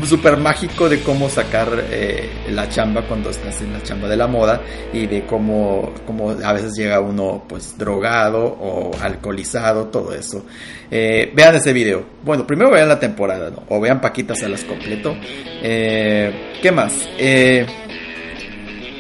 súper 0.04 0.38
mágico 0.38 0.90
de 0.90 1.02
cómo 1.02 1.30
sacar 1.30 1.86
eh, 1.92 2.30
la 2.50 2.68
chamba 2.70 3.04
cuando 3.04 3.30
estás 3.30 3.62
en 3.62 3.74
la 3.74 3.84
chamba 3.84 4.08
de 4.08 4.18
la 4.18 4.28
moda 4.28 4.62
y 4.92 5.06
de 5.06 5.26
cómo, 5.26 5.94
cómo 6.06 6.32
a 6.32 6.54
veces 6.54 6.74
llega 6.76 7.00
uno 7.00 7.44
pues 7.48 7.78
drogado 7.78 8.44
o 8.44 8.92
alcoholizado, 9.00 9.88
todo 9.88 10.14
eso. 10.14 10.46
Eh, 10.90 11.32
vean 11.36 11.56
ese 11.56 11.74
video. 11.74 12.04
Bueno, 12.24 12.46
primero 12.48 12.72
vean 12.72 12.90
la 12.90 13.00
temporada, 13.00 13.50
¿no? 13.50 13.64
O 13.70 13.80
vean 13.80 14.02
Paquitas 14.02 14.40
Salas 14.40 14.64
completo. 14.64 15.16
Eh, 15.62 16.58
¿Qué 16.62 16.72
más? 16.72 16.94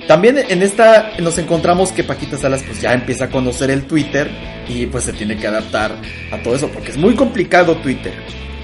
También 0.07 0.37
en 0.37 0.61
esta 0.61 1.13
nos 1.19 1.37
encontramos 1.39 1.91
que 1.91 2.03
Paquita 2.03 2.37
Salas 2.37 2.61
pues 2.63 2.79
ya 2.79 2.93
empieza 2.93 3.25
a 3.25 3.29
conocer 3.29 3.71
el 3.71 3.85
Twitter 3.85 4.29
y 4.67 4.85
pues 4.85 5.03
se 5.05 5.13
tiene 5.13 5.35
que 5.35 5.47
adaptar 5.47 5.95
a 6.31 6.37
todo 6.43 6.55
eso 6.55 6.69
porque 6.69 6.91
es 6.91 6.97
muy 6.97 7.15
complicado 7.15 7.77
Twitter. 7.77 8.13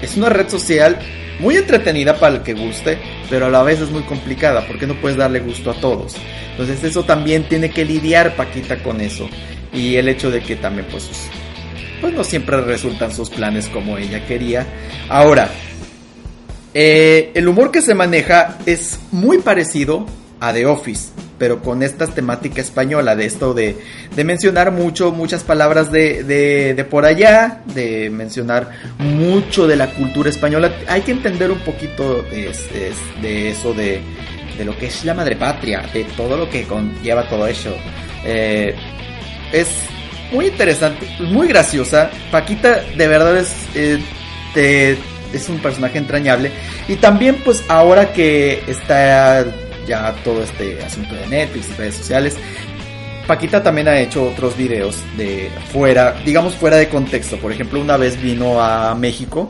Es 0.00 0.16
una 0.16 0.28
red 0.28 0.48
social 0.48 0.98
muy 1.40 1.56
entretenida 1.56 2.18
para 2.18 2.36
el 2.36 2.42
que 2.42 2.54
guste, 2.54 2.98
pero 3.28 3.46
a 3.46 3.50
la 3.50 3.62
vez 3.62 3.80
es 3.80 3.90
muy 3.90 4.02
complicada 4.02 4.66
porque 4.66 4.86
no 4.86 4.94
puedes 4.94 5.16
darle 5.16 5.40
gusto 5.40 5.70
a 5.70 5.74
todos. 5.74 6.16
Entonces 6.52 6.84
eso 6.84 7.04
también 7.04 7.48
tiene 7.48 7.70
que 7.70 7.84
lidiar 7.84 8.36
Paquita 8.36 8.82
con 8.82 9.00
eso. 9.00 9.28
Y 9.72 9.96
el 9.96 10.08
hecho 10.08 10.30
de 10.30 10.42
que 10.42 10.56
también 10.56 10.86
pues, 10.90 11.08
pues 12.00 12.12
no 12.12 12.24
siempre 12.24 12.60
resultan 12.60 13.12
sus 13.12 13.30
planes 13.30 13.68
como 13.68 13.96
ella 13.96 14.24
quería. 14.26 14.66
Ahora, 15.08 15.48
eh, 16.74 17.30
el 17.34 17.48
humor 17.48 17.70
que 17.70 17.82
se 17.82 17.94
maneja 17.94 18.58
es 18.66 19.00
muy 19.10 19.38
parecido 19.38 20.06
a 20.40 20.52
The 20.52 20.66
Office, 20.66 21.10
pero 21.42 21.60
con 21.60 21.82
esta 21.82 22.06
temática 22.06 22.60
española, 22.60 23.16
de 23.16 23.26
esto 23.26 23.52
de, 23.52 23.76
de 24.14 24.22
mencionar 24.22 24.70
mucho, 24.70 25.10
muchas 25.10 25.42
palabras 25.42 25.90
de, 25.90 26.22
de, 26.22 26.84
por 26.84 27.04
allá, 27.04 27.62
de 27.74 28.10
mencionar 28.10 28.70
mucho 29.00 29.66
de 29.66 29.74
la 29.74 29.88
cultura 29.88 30.30
española. 30.30 30.72
Hay 30.86 31.00
que 31.00 31.10
entender 31.10 31.50
un 31.50 31.58
poquito 31.58 32.22
de, 32.30 32.52
de 33.20 33.50
eso, 33.50 33.74
de, 33.74 34.00
lo 34.64 34.78
que 34.78 34.86
es 34.86 35.04
la 35.04 35.14
madre 35.14 35.34
patria, 35.34 35.82
de 35.92 36.04
todo 36.16 36.36
lo 36.36 36.48
que 36.48 36.62
conlleva 36.62 37.28
todo 37.28 37.48
eso. 37.48 37.74
Eh, 38.24 38.76
es 39.52 39.66
muy 40.30 40.46
interesante, 40.46 41.08
muy 41.22 41.48
graciosa. 41.48 42.08
Paquita 42.30 42.84
de 42.96 43.08
verdad 43.08 43.36
es... 43.36 43.52
Eh, 43.74 44.96
es 45.32 45.48
un 45.48 45.58
personaje 45.58 45.98
entrañable. 45.98 46.52
Y 46.86 46.96
también 46.96 47.36
pues 47.42 47.64
ahora 47.66 48.12
que 48.12 48.62
está 48.68 49.44
ya 49.86 50.14
todo 50.24 50.42
este 50.42 50.82
asunto 50.82 51.14
de 51.14 51.26
Netflix 51.26 51.70
y 51.70 51.72
redes 51.74 51.94
sociales. 51.94 52.36
Paquita 53.26 53.62
también 53.62 53.88
ha 53.88 54.00
hecho 54.00 54.24
otros 54.24 54.56
videos 54.56 54.96
de 55.16 55.48
fuera, 55.72 56.20
digamos 56.24 56.54
fuera 56.54 56.76
de 56.76 56.88
contexto. 56.88 57.36
Por 57.36 57.52
ejemplo, 57.52 57.80
una 57.80 57.96
vez 57.96 58.20
vino 58.20 58.60
a 58.62 58.94
México 58.94 59.48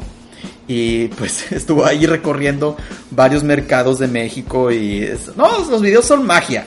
y 0.68 1.08
pues 1.08 1.52
estuvo 1.52 1.84
ahí 1.84 2.06
recorriendo 2.06 2.76
varios 3.10 3.42
mercados 3.42 3.98
de 3.98 4.08
México 4.08 4.70
y 4.70 5.08
no, 5.36 5.58
los 5.70 5.80
videos 5.80 6.04
son 6.04 6.26
magia. 6.26 6.66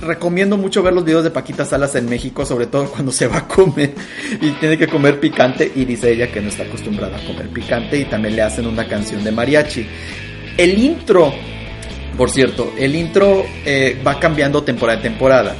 Recomiendo 0.00 0.56
mucho 0.56 0.82
ver 0.82 0.92
los 0.94 1.04
videos 1.04 1.22
de 1.22 1.30
Paquita 1.30 1.64
Salas 1.64 1.94
en 1.94 2.08
México, 2.08 2.44
sobre 2.44 2.66
todo 2.66 2.86
cuando 2.86 3.12
se 3.12 3.28
va 3.28 3.38
a 3.38 3.48
comer 3.48 3.94
y 4.40 4.50
tiene 4.52 4.76
que 4.76 4.88
comer 4.88 5.20
picante 5.20 5.70
y 5.74 5.84
dice 5.84 6.12
ella 6.12 6.30
que 6.30 6.40
no 6.40 6.48
está 6.48 6.64
acostumbrada 6.64 7.16
a 7.16 7.24
comer 7.24 7.48
picante 7.48 7.98
y 7.98 8.04
también 8.06 8.34
le 8.34 8.42
hacen 8.42 8.66
una 8.66 8.86
canción 8.88 9.22
de 9.22 9.30
mariachi. 9.30 9.86
El 10.56 10.76
intro 10.78 11.32
por 12.16 12.30
cierto, 12.30 12.72
el 12.78 12.94
intro 12.94 13.44
eh, 13.64 14.00
va 14.06 14.18
cambiando 14.18 14.62
temporada 14.62 14.98
a 14.98 15.02
temporada. 15.02 15.56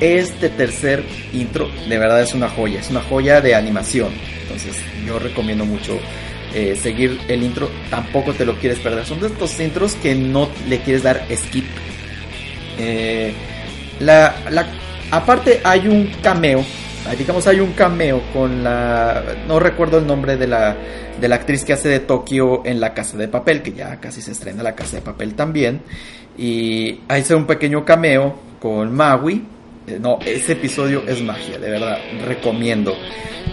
Este 0.00 0.48
tercer 0.48 1.04
intro 1.32 1.68
de 1.88 1.98
verdad 1.98 2.22
es 2.22 2.32
una 2.32 2.48
joya, 2.48 2.80
es 2.80 2.90
una 2.90 3.02
joya 3.02 3.40
de 3.40 3.54
animación. 3.54 4.08
Entonces 4.42 4.76
yo 5.06 5.18
recomiendo 5.18 5.64
mucho 5.64 5.98
eh, 6.54 6.76
seguir 6.80 7.18
el 7.28 7.42
intro, 7.42 7.70
tampoco 7.90 8.32
te 8.32 8.44
lo 8.44 8.56
quieres 8.56 8.78
perder. 8.78 9.04
Son 9.04 9.20
de 9.20 9.28
estos 9.28 9.60
intros 9.60 9.94
que 9.94 10.14
no 10.14 10.48
le 10.68 10.80
quieres 10.80 11.02
dar 11.02 11.24
skip. 11.34 11.66
Eh, 12.78 13.32
la, 14.00 14.34
la, 14.50 14.66
aparte 15.10 15.60
hay 15.62 15.86
un 15.86 16.10
cameo, 16.22 16.64
digamos 17.18 17.46
hay 17.46 17.60
un 17.60 17.72
cameo 17.72 18.22
con 18.32 18.62
la... 18.62 19.22
No 19.46 19.58
recuerdo 19.58 19.98
el 19.98 20.06
nombre 20.06 20.36
de 20.36 20.46
la 20.46 20.76
de 21.20 21.28
la 21.28 21.36
actriz 21.36 21.64
que 21.64 21.72
hace 21.72 21.88
de 21.88 22.00
Tokio 22.00 22.62
en 22.64 22.80
La 22.80 22.94
Casa 22.94 23.16
de 23.16 23.28
Papel, 23.28 23.62
que 23.62 23.72
ya 23.72 24.00
casi 24.00 24.22
se 24.22 24.32
estrena 24.32 24.62
La 24.62 24.74
Casa 24.74 24.96
de 24.96 25.02
Papel 25.02 25.34
también. 25.34 25.82
Y 26.36 27.00
ahí 27.08 27.22
se 27.22 27.34
un 27.34 27.46
pequeño 27.46 27.84
cameo 27.84 28.34
con 28.58 28.92
Maui. 28.94 29.44
Eh, 29.86 29.98
no, 30.00 30.18
ese 30.24 30.52
episodio 30.52 31.02
es 31.06 31.22
magia, 31.22 31.58
de 31.58 31.70
verdad, 31.70 31.98
recomiendo. 32.26 32.94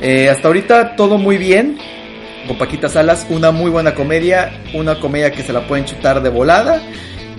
Eh, 0.01 0.29
hasta 0.29 0.47
ahorita 0.47 0.95
todo 0.95 1.17
muy 1.17 1.37
bien. 1.37 1.77
Con 2.47 2.57
Paquita 2.57 2.87
Salas, 2.87 3.27
una 3.29 3.51
muy 3.51 3.69
buena 3.69 3.93
comedia, 3.93 4.61
una 4.73 4.99
comedia 4.99 5.31
que 5.31 5.43
se 5.43 5.51
la 5.51 5.67
pueden 5.67 5.83
chutar 5.83 6.21
de 6.21 6.29
volada. 6.29 6.81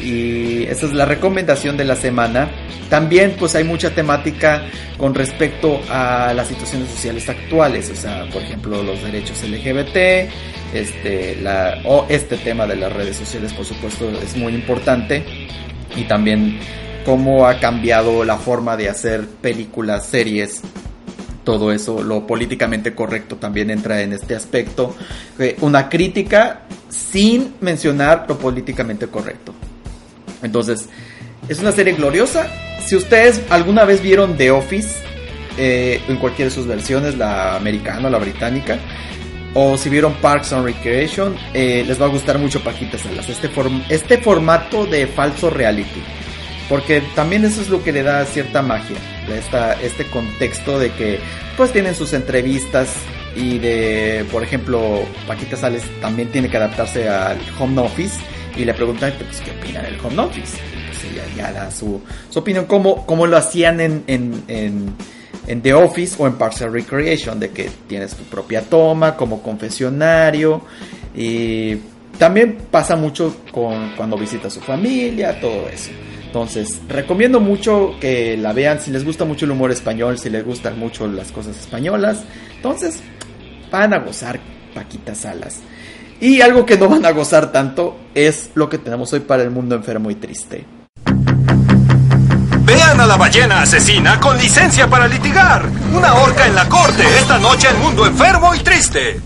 Y 0.00 0.64
esa 0.64 0.86
es 0.86 0.92
la 0.92 1.04
recomendación 1.04 1.76
de 1.76 1.84
la 1.84 1.96
semana. 1.96 2.50
También 2.88 3.36
pues 3.38 3.54
hay 3.54 3.64
mucha 3.64 3.94
temática 3.94 4.62
con 4.96 5.14
respecto 5.14 5.80
a 5.90 6.32
las 6.34 6.48
situaciones 6.48 6.88
sociales 6.88 7.28
actuales, 7.28 7.90
o 7.90 7.94
sea, 7.94 8.26
por 8.32 8.42
ejemplo, 8.42 8.82
los 8.82 9.02
derechos 9.02 9.42
LGBT, 9.42 10.30
este, 10.72 11.38
o 11.84 12.06
este 12.08 12.36
tema 12.38 12.66
de 12.66 12.76
las 12.76 12.92
redes 12.92 13.16
sociales, 13.16 13.52
por 13.52 13.64
supuesto, 13.64 14.10
es 14.22 14.36
muy 14.36 14.54
importante. 14.54 15.24
Y 15.96 16.04
también 16.04 16.58
cómo 17.04 17.46
ha 17.46 17.58
cambiado 17.58 18.24
la 18.24 18.36
forma 18.36 18.76
de 18.76 18.88
hacer 18.88 19.26
películas, 19.26 20.06
series, 20.06 20.62
todo 21.48 21.72
eso, 21.72 22.02
lo 22.02 22.26
políticamente 22.26 22.94
correcto 22.94 23.36
también 23.36 23.70
entra 23.70 24.02
en 24.02 24.12
este 24.12 24.34
aspecto. 24.34 24.94
Eh, 25.38 25.56
una 25.62 25.88
crítica 25.88 26.64
sin 26.90 27.54
mencionar 27.62 28.26
lo 28.28 28.38
políticamente 28.38 29.06
correcto. 29.06 29.54
Entonces, 30.42 30.88
es 31.48 31.58
una 31.60 31.72
serie 31.72 31.94
gloriosa. 31.94 32.48
Si 32.84 32.96
ustedes 32.96 33.40
alguna 33.50 33.84
vez 33.84 34.02
vieron 34.02 34.36
The 34.36 34.50
Office, 34.50 34.88
eh, 35.56 36.00
en 36.08 36.16
cualquiera 36.16 36.48
de 36.48 36.54
sus 36.54 36.66
versiones, 36.66 37.16
la 37.16 37.56
americana 37.56 38.08
o 38.08 38.10
la 38.10 38.18
británica, 38.18 38.78
o 39.54 39.76
si 39.76 39.88
vieron 39.88 40.14
Parks 40.14 40.52
and 40.52 40.64
Recreation, 40.64 41.34
eh, 41.54 41.84
les 41.86 42.00
va 42.00 42.06
a 42.06 42.08
gustar 42.08 42.38
mucho 42.38 42.62
Paquita 42.62 42.98
Salas. 42.98 43.28
Este, 43.28 43.48
form 43.48 43.82
este 43.88 44.18
formato 44.18 44.86
de 44.86 45.06
falso 45.06 45.50
reality. 45.50 46.02
Porque 46.68 47.02
también 47.14 47.44
eso 47.44 47.62
es 47.62 47.70
lo 47.70 47.82
que 47.82 47.92
le 47.92 48.02
da 48.02 48.24
cierta 48.26 48.60
magia. 48.60 48.96
Esta, 49.34 49.72
este 49.80 50.04
contexto 50.04 50.78
de 50.78 50.90
que 50.90 51.18
pues 51.56 51.72
tienen 51.72 51.94
sus 51.94 52.12
entrevistas 52.12 52.94
y 53.34 53.58
de, 53.58 54.26
por 54.30 54.42
ejemplo, 54.42 55.02
Paquita 55.26 55.56
Salas 55.56 55.82
también 56.00 56.28
tiene 56.28 56.48
que 56.48 56.56
adaptarse 56.56 57.08
al 57.08 57.38
home 57.58 57.80
office 57.80 58.18
y 58.58 58.64
le 58.64 58.74
preguntan 58.74 59.12
pues, 59.18 59.40
qué 59.40 59.52
opina 59.52 59.80
del 59.80 59.98
home 60.04 60.18
office. 60.18 60.58
Pues 60.86 61.04
ella 61.04 61.22
ya 61.36 61.52
da 61.52 61.70
su, 61.70 62.00
opinión, 62.34 62.66
como, 62.66 63.06
como 63.06 63.26
lo 63.26 63.36
hacían 63.36 63.80
en, 63.80 64.94
The 65.62 65.72
Office 65.72 66.16
o 66.18 66.26
en 66.26 66.34
and 66.40 66.72
Recreation, 66.74 67.40
de 67.40 67.50
que 67.50 67.70
tienes 67.86 68.14
tu 68.14 68.24
propia 68.24 68.62
toma 68.62 69.16
como 69.16 69.42
confesionario. 69.42 70.62
Y 71.14 71.76
también 72.18 72.58
pasa 72.70 72.96
mucho 72.96 73.36
con 73.52 73.94
cuando 73.96 74.18
visita 74.18 74.48
a 74.48 74.50
su 74.50 74.60
familia, 74.60 75.40
todo 75.40 75.68
eso. 75.68 75.90
Entonces, 76.26 76.82
recomiendo 76.88 77.40
mucho 77.40 77.94
que 78.00 78.36
la 78.36 78.52
vean 78.52 78.80
si 78.80 78.90
les 78.90 79.04
gusta 79.04 79.24
mucho 79.24 79.46
el 79.46 79.52
humor 79.52 79.70
español, 79.70 80.18
si 80.18 80.28
les 80.28 80.44
gustan 80.44 80.78
mucho 80.78 81.06
las 81.06 81.32
cosas 81.32 81.58
españolas. 81.58 82.24
Entonces, 82.56 83.00
van 83.70 83.94
a 83.94 84.00
gozar 84.00 84.38
Paquita 84.74 85.14
Salas. 85.14 85.60
Y 86.20 86.40
algo 86.40 86.66
que 86.66 86.76
no 86.76 86.88
van 86.88 87.06
a 87.06 87.12
gozar 87.12 87.52
tanto 87.52 87.96
es 88.14 88.50
lo 88.54 88.68
que 88.68 88.78
tenemos 88.78 89.12
hoy 89.12 89.20
para 89.20 89.42
el 89.42 89.50
mundo 89.50 89.76
enfermo 89.76 90.10
y 90.10 90.16
triste. 90.16 90.64
Vean 92.64 93.00
a 93.00 93.06
la 93.06 93.16
ballena 93.16 93.62
asesina 93.62 94.18
con 94.20 94.36
licencia 94.36 94.88
para 94.88 95.06
litigar. 95.06 95.66
Una 95.94 96.14
horca 96.14 96.46
en 96.46 96.54
la 96.54 96.68
corte 96.68 97.02
esta 97.18 97.38
noche 97.38 97.68
en 97.70 97.80
Mundo 97.80 98.04
Enfermo 98.04 98.54
y 98.54 98.58
Triste. 98.58 99.20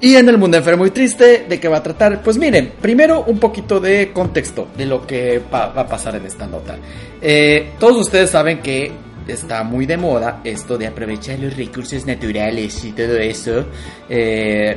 Y 0.00 0.16
en 0.16 0.28
el 0.28 0.36
mundo 0.36 0.58
enfermo 0.58 0.84
y 0.84 0.90
triste, 0.90 1.46
¿de 1.48 1.58
qué 1.58 1.68
va 1.68 1.78
a 1.78 1.82
tratar? 1.82 2.22
Pues 2.22 2.36
miren, 2.36 2.74
primero 2.82 3.24
un 3.26 3.38
poquito 3.38 3.80
de 3.80 4.12
contexto 4.12 4.68
de 4.76 4.84
lo 4.84 5.06
que 5.06 5.42
va, 5.52 5.68
va 5.68 5.82
a 5.82 5.86
pasar 5.86 6.16
en 6.16 6.26
esta 6.26 6.46
nota. 6.46 6.76
Eh, 7.22 7.70
todos 7.78 7.96
ustedes 7.96 8.28
saben 8.30 8.58
que 8.58 8.92
está 9.26 9.64
muy 9.64 9.86
de 9.86 9.96
moda 9.96 10.42
esto 10.44 10.76
de 10.76 10.86
aprovechar 10.86 11.38
los 11.38 11.56
recursos 11.56 12.04
naturales 12.04 12.84
y 12.84 12.92
todo 12.92 13.16
eso. 13.16 13.64
eh, 14.10 14.76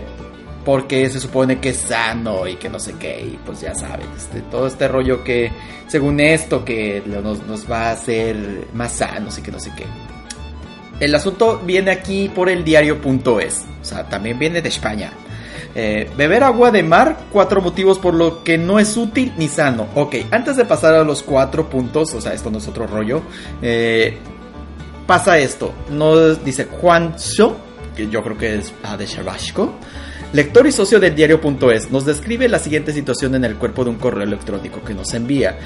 porque 0.70 1.10
se 1.10 1.20
supone 1.20 1.60
que 1.60 1.70
es 1.70 1.78
sano 1.78 2.46
y 2.46 2.58
que 2.58 2.70
no 2.70 2.80
sé 2.80 2.94
qué, 3.00 3.20
y 3.22 3.40
pues 3.44 3.62
ya 3.62 3.74
saben, 3.74 4.06
este, 4.16 4.42
todo 4.42 4.68
este 4.68 4.88
rollo 4.88 5.24
que, 5.24 5.52
según 5.88 6.20
esto, 6.20 6.64
que 6.64 7.02
nos, 7.08 7.42
nos 7.48 7.68
va 7.68 7.88
a 7.88 7.92
hacer 7.94 8.68
más 8.76 8.92
sanos 8.92 9.40
y 9.40 9.42
que 9.42 9.52
no 9.52 9.60
sé 9.60 9.72
qué. 9.76 9.86
El 11.04 11.16
asunto 11.16 11.60
viene 11.66 11.90
aquí 11.90 12.30
por 12.30 12.50
el 12.50 12.64
diario.es, 12.64 13.66
o 13.82 13.84
sea, 13.84 14.08
también 14.08 14.38
viene 14.38 14.62
de 14.62 14.70
España. 14.70 15.12
Eh, 15.74 16.08
beber 16.16 16.44
agua 16.44 16.70
de 16.70 16.84
mar, 16.84 17.18
cuatro 17.32 17.62
motivos 17.62 17.98
por 17.98 18.14
lo 18.14 18.44
que 18.44 18.60
no 18.60 18.78
es 18.78 18.96
útil 18.96 19.34
ni 19.38 19.48
sano. 19.48 19.88
Ok, 19.96 20.18
antes 20.30 20.56
de 20.56 20.66
pasar 20.66 20.94
a 20.94 21.04
los 21.04 21.24
cuatro 21.24 21.68
puntos, 21.68 22.14
o 22.14 22.22
sea, 22.22 22.32
esto 22.32 22.52
no 22.52 22.60
es 22.60 22.68
otro 22.68 22.86
rollo, 22.86 23.24
eh, 23.64 24.20
pasa 25.08 25.40
esto. 25.40 25.74
Nos 25.90 26.46
dice 26.46 26.66
Juancho, 26.66 27.58
que 27.96 28.08
yo 28.08 28.22
creo 28.22 28.38
que 28.38 28.54
es 28.60 28.72
ah, 28.84 28.98
de 28.98 29.08
Chabasco, 29.08 29.74
lector 30.34 30.68
y 30.68 30.72
socio 30.72 31.00
del 31.00 31.16
diario.es, 31.16 31.92
nos 31.92 32.06
describe 32.06 32.48
la 32.48 32.60
siguiente 32.60 32.94
situación 32.94 33.36
en 33.36 33.46
el 33.46 33.56
cuerpo 33.56 33.84
de 33.84 33.90
un 33.90 33.98
correo 33.98 34.24
electrónico 34.24 34.84
que 34.84 34.94
nos 34.94 35.14
envía. 35.14 35.58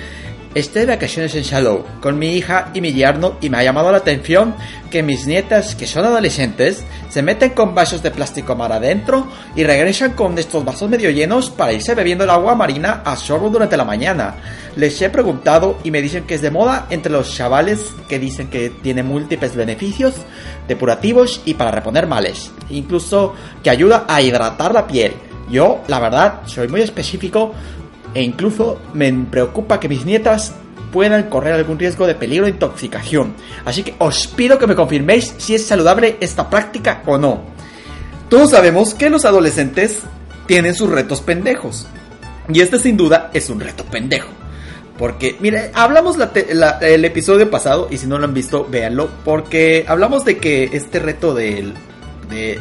Estoy 0.56 0.82
de 0.82 0.94
vacaciones 0.94 1.34
en 1.34 1.42
Shallow 1.42 1.84
con 2.00 2.20
mi 2.20 2.36
hija 2.36 2.70
y 2.76 2.82
mi 2.82 2.94
yerno 2.94 3.38
y 3.42 3.50
me 3.50 3.58
ha 3.58 3.64
llamado 3.64 3.92
la 3.92 3.98
atención 3.98 4.54
que 4.92 5.02
mis 5.02 5.26
nietas, 5.26 5.74
que 5.74 5.88
son 5.88 6.06
adolescentes, 6.06 6.84
se 7.10 7.24
meten 7.24 7.52
con 7.52 7.74
vasos 7.74 8.04
de 8.04 8.12
plástico 8.12 8.56
mar 8.56 8.72
adentro 8.72 9.28
y 9.56 9.64
regresan 9.64 10.12
con 10.12 10.38
estos 10.38 10.64
vasos 10.64 10.92
medio 10.92 11.10
llenos 11.10 11.50
para 11.50 11.74
irse 11.74 11.96
bebiendo 11.96 12.24
el 12.24 12.30
agua 12.30 12.54
marina 12.54 13.02
a 13.04 13.16
sorbo 13.16 13.50
durante 13.50 13.78
la 13.78 13.84
mañana. 13.84 14.36
Les 14.76 15.02
he 15.02 15.10
preguntado 15.10 15.80
y 15.84 15.90
me 15.90 16.04
dicen 16.04 16.26
que 16.26 16.36
es 16.36 16.44
de 16.44 16.52
moda 16.52 16.86
entre 16.92 17.12
los 17.12 17.36
chavales 17.36 17.92
que 18.08 18.20
dicen 18.20 18.52
que 18.52 18.70
tiene 18.70 19.02
múltiples 19.02 19.56
beneficios 19.56 20.14
depurativos 20.68 21.42
y 21.46 21.56
para 21.56 21.72
reponer 21.72 22.06
males, 22.06 22.52
incluso 22.70 23.34
que 23.64 23.72
ayuda 23.72 24.06
a 24.08 24.22
hidratar 24.22 24.72
la 24.72 24.86
piel. 24.86 25.14
Yo, 25.50 25.82
la 25.88 26.00
verdad, 26.00 26.42
soy 26.46 26.68
muy 26.68 26.82
específico 26.82 27.54
e 28.14 28.22
incluso 28.22 28.80
me 28.94 29.12
preocupa 29.30 29.80
que 29.80 29.90
mis 29.90 30.06
nietas 30.06 30.54
puedan 30.92 31.24
correr 31.30 31.54
algún 31.54 31.80
riesgo 31.80 32.06
de 32.06 32.16
peligro 32.16 32.46
de 32.46 32.52
intoxicación. 32.52 33.34
Así 33.66 33.84
que 33.84 33.96
os 33.98 34.28
pido 34.28 34.60
que 34.60 34.68
me 34.68 34.76
confirméis 34.76 35.34
si 35.38 35.56
es 35.56 35.66
saludable 35.66 36.18
esta 36.20 36.50
práctica 36.50 37.02
o 37.06 37.18
no. 37.18 37.42
Todos 38.30 38.52
sabemos 38.52 38.94
que 38.94 39.10
los 39.10 39.26
adolescentes 39.26 40.00
tienen 40.46 40.76
sus 40.76 40.90
retos 40.90 41.22
pendejos. 41.22 41.88
Y 42.52 42.60
este 42.62 42.78
sin 42.78 42.98
duda 42.98 43.32
es 43.34 43.50
un 43.50 43.60
reto 43.60 43.86
pendejo. 43.86 44.30
Porque, 44.98 45.36
mire, 45.40 45.72
hablamos 45.74 46.18
el 46.82 47.06
episodio 47.06 47.50
pasado, 47.50 47.88
y 47.90 47.98
si 47.98 48.06
no 48.06 48.20
lo 48.20 48.26
han 48.26 48.34
visto, 48.34 48.68
véanlo, 48.70 49.10
porque 49.26 49.86
hablamos 49.88 50.24
de 50.26 50.38
que 50.38 50.66
este 50.74 51.00
reto 51.00 51.34
del- 51.34 51.74
de 52.30 52.60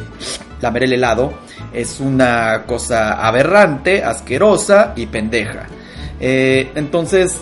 lamer 0.63 0.85
el 0.85 0.93
helado 0.93 1.33
es 1.73 1.99
una 1.99 2.63
cosa 2.65 3.13
aberrante, 3.25 4.03
asquerosa 4.03 4.93
y 4.95 5.05
pendeja. 5.05 5.67
Eh, 6.19 6.71
entonces, 6.75 7.37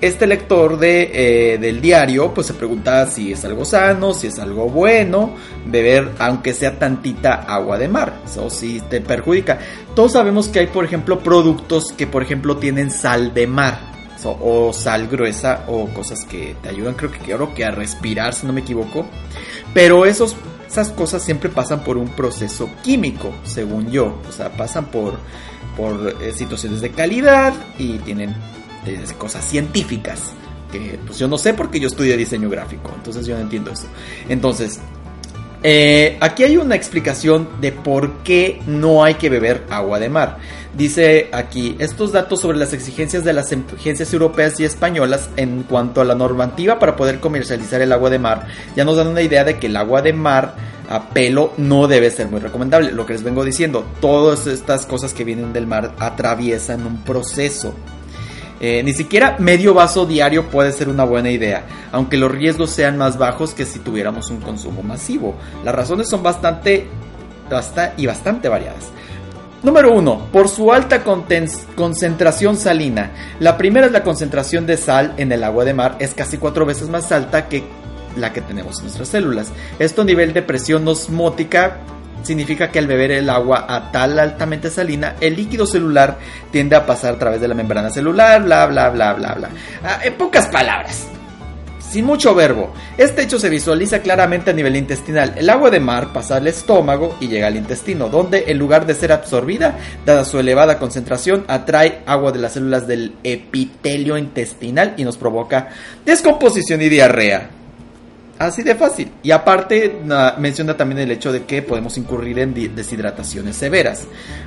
este 0.00 0.26
lector 0.26 0.78
de, 0.78 1.10
eh, 1.12 1.58
del 1.58 1.80
diario 1.80 2.32
pues 2.32 2.46
se 2.46 2.54
pregunta 2.54 3.06
si 3.06 3.32
es 3.32 3.44
algo 3.44 3.64
sano, 3.64 4.14
si 4.14 4.28
es 4.28 4.38
algo 4.38 4.68
bueno, 4.70 5.34
beber 5.66 6.12
aunque 6.18 6.54
sea 6.54 6.78
tantita 6.78 7.34
agua 7.34 7.78
de 7.78 7.88
mar, 7.88 8.14
o 8.38 8.48
si 8.48 8.80
te 8.80 9.00
perjudica. 9.00 9.58
Todos 9.94 10.12
sabemos 10.12 10.48
que 10.48 10.60
hay 10.60 10.66
por 10.68 10.84
ejemplo 10.84 11.20
productos 11.20 11.92
que 11.92 12.06
por 12.06 12.22
ejemplo 12.22 12.56
tienen 12.56 12.90
sal 12.90 13.34
de 13.34 13.46
mar, 13.46 13.78
o 14.24 14.72
sal 14.72 15.06
gruesa, 15.08 15.64
o 15.68 15.86
cosas 15.88 16.24
que 16.24 16.56
te 16.62 16.68
ayudan 16.68 16.94
creo 16.94 17.10
que 17.10 17.18
creo 17.18 17.54
que 17.54 17.64
a 17.64 17.70
respirar 17.70 18.32
si 18.34 18.46
no 18.46 18.52
me 18.52 18.62
equivoco. 18.62 19.06
Pero 19.74 20.06
esos, 20.06 20.34
esas 20.68 20.90
cosas 20.90 21.22
siempre 21.22 21.48
pasan 21.48 21.82
por 21.82 21.96
un 21.96 22.08
proceso 22.08 22.68
químico, 22.82 23.32
según 23.44 23.90
yo. 23.90 24.20
O 24.28 24.32
sea, 24.32 24.50
pasan 24.52 24.86
por, 24.86 25.18
por 25.76 26.16
eh, 26.22 26.32
situaciones 26.34 26.82
de 26.82 26.90
calidad 26.90 27.54
y 27.78 27.98
tienen 27.98 28.34
eh, 28.86 29.02
cosas 29.16 29.44
científicas. 29.44 30.32
Que 30.70 30.98
pues 31.06 31.18
yo 31.18 31.26
no 31.26 31.38
sé 31.38 31.54
porque 31.54 31.80
yo 31.80 31.88
estudié 31.88 32.16
diseño 32.18 32.50
gráfico. 32.50 32.92
Entonces 32.94 33.26
yo 33.26 33.34
no 33.34 33.40
entiendo 33.40 33.72
eso. 33.72 33.86
Entonces, 34.28 34.78
eh, 35.62 36.16
aquí 36.20 36.44
hay 36.44 36.56
una 36.56 36.76
explicación 36.76 37.48
de 37.60 37.72
por 37.72 38.18
qué 38.18 38.60
no 38.66 39.04
hay 39.04 39.14
que 39.14 39.28
beber 39.28 39.64
agua 39.70 39.98
de 39.98 40.08
mar. 40.08 40.38
Dice 40.76 41.28
aquí, 41.32 41.74
estos 41.78 42.12
datos 42.12 42.40
sobre 42.40 42.58
las 42.58 42.72
exigencias 42.72 43.24
de 43.24 43.32
las 43.32 43.52
agencias 43.52 44.12
europeas 44.12 44.60
y 44.60 44.64
españolas 44.64 45.30
en 45.36 45.64
cuanto 45.64 46.00
a 46.00 46.04
la 46.04 46.14
normativa 46.14 46.78
para 46.78 46.94
poder 46.94 47.18
comercializar 47.18 47.80
el 47.80 47.92
agua 47.92 48.10
de 48.10 48.18
mar 48.18 48.46
ya 48.76 48.84
nos 48.84 48.96
dan 48.96 49.08
una 49.08 49.22
idea 49.22 49.44
de 49.44 49.58
que 49.58 49.66
el 49.66 49.76
agua 49.76 50.02
de 50.02 50.12
mar 50.12 50.54
a 50.88 51.10
pelo 51.10 51.52
no 51.56 51.86
debe 51.86 52.10
ser 52.10 52.28
muy 52.28 52.40
recomendable. 52.40 52.92
Lo 52.92 53.06
que 53.06 53.12
les 53.12 53.22
vengo 53.22 53.44
diciendo, 53.44 53.86
todas 54.00 54.46
estas 54.46 54.86
cosas 54.86 55.12
que 55.14 55.24
vienen 55.24 55.52
del 55.52 55.66
mar 55.66 55.94
atraviesan 55.98 56.86
un 56.86 57.02
proceso. 57.02 57.74
Eh, 58.60 58.82
ni 58.84 58.92
siquiera 58.92 59.36
medio 59.38 59.72
vaso 59.74 60.04
diario 60.04 60.46
puede 60.50 60.72
ser 60.72 60.88
una 60.88 61.04
buena 61.04 61.30
idea, 61.30 61.64
aunque 61.92 62.16
los 62.16 62.30
riesgos 62.32 62.70
sean 62.70 62.98
más 62.98 63.16
bajos 63.16 63.54
que 63.54 63.64
si 63.64 63.78
tuviéramos 63.78 64.30
un 64.30 64.40
consumo 64.40 64.82
masivo. 64.82 65.34
Las 65.64 65.74
razones 65.74 66.08
son 66.08 66.22
bastante, 66.22 66.86
basta- 67.48 67.94
y 67.96 68.06
bastante 68.06 68.48
variadas. 68.48 68.90
Número 69.62 69.92
1. 69.92 70.28
Por 70.32 70.48
su 70.48 70.72
alta 70.72 71.02
concentración 71.74 72.56
salina. 72.56 73.10
La 73.40 73.56
primera 73.56 73.86
es 73.86 73.92
la 73.92 74.02
concentración 74.04 74.66
de 74.66 74.76
sal 74.76 75.14
en 75.16 75.32
el 75.32 75.42
agua 75.44 75.64
de 75.64 75.74
mar. 75.74 75.96
Es 75.98 76.14
casi 76.14 76.38
cuatro 76.38 76.64
veces 76.64 76.88
más 76.88 77.10
alta 77.12 77.48
que 77.48 77.64
la 78.16 78.32
que 78.32 78.40
tenemos 78.40 78.78
en 78.78 78.84
nuestras 78.84 79.08
células. 79.08 79.48
Esto 79.78 80.02
a 80.02 80.04
nivel 80.04 80.32
de 80.32 80.42
presión 80.42 80.86
osmótica 80.86 81.78
significa 82.22 82.70
que 82.70 82.78
al 82.78 82.86
beber 82.86 83.10
el 83.12 83.30
agua 83.30 83.66
a 83.68 83.90
tal 83.90 84.18
altamente 84.18 84.70
salina, 84.70 85.16
el 85.20 85.36
líquido 85.36 85.66
celular 85.66 86.18
tiende 86.50 86.76
a 86.76 86.86
pasar 86.86 87.14
a 87.14 87.18
través 87.18 87.40
de 87.40 87.48
la 87.48 87.54
membrana 87.54 87.90
celular, 87.90 88.42
bla, 88.42 88.66
bla, 88.66 88.90
bla, 88.90 89.12
bla, 89.14 89.34
bla. 89.34 89.48
Ah, 89.82 90.00
en 90.02 90.14
pocas 90.14 90.46
palabras, 90.48 91.06
sin 91.90 92.04
mucho 92.04 92.34
verbo, 92.34 92.70
este 92.98 93.22
hecho 93.22 93.38
se 93.38 93.48
visualiza 93.48 94.00
claramente 94.00 94.50
a 94.50 94.54
nivel 94.54 94.76
intestinal. 94.76 95.32
El 95.36 95.48
agua 95.48 95.70
de 95.70 95.80
mar 95.80 96.12
pasa 96.12 96.36
al 96.36 96.46
estómago 96.46 97.16
y 97.18 97.28
llega 97.28 97.46
al 97.46 97.56
intestino, 97.56 98.10
donde 98.10 98.44
en 98.48 98.58
lugar 98.58 98.84
de 98.84 98.94
ser 98.94 99.10
absorbida, 99.10 99.78
dada 100.04 100.26
su 100.26 100.38
elevada 100.38 100.78
concentración, 100.78 101.44
atrae 101.48 102.02
agua 102.04 102.30
de 102.30 102.40
las 102.40 102.52
células 102.52 102.86
del 102.86 103.14
epitelio 103.24 104.18
intestinal 104.18 104.94
y 104.98 105.04
nos 105.04 105.16
provoca 105.16 105.68
descomposición 106.04 106.82
y 106.82 106.90
diarrea. 106.90 107.57
Así 108.38 108.62
de 108.62 108.74
fácil. 108.76 109.10
Y 109.22 109.30
aparte 109.32 110.00
na- 110.04 110.34
menciona 110.38 110.76
también 110.76 111.00
el 111.00 111.10
hecho 111.10 111.32
de 111.32 111.44
que 111.44 111.60
podemos 111.62 111.98
incurrir 111.98 112.38
en 112.38 112.54
deshidrataciones 112.74 113.56
severas 113.56 114.04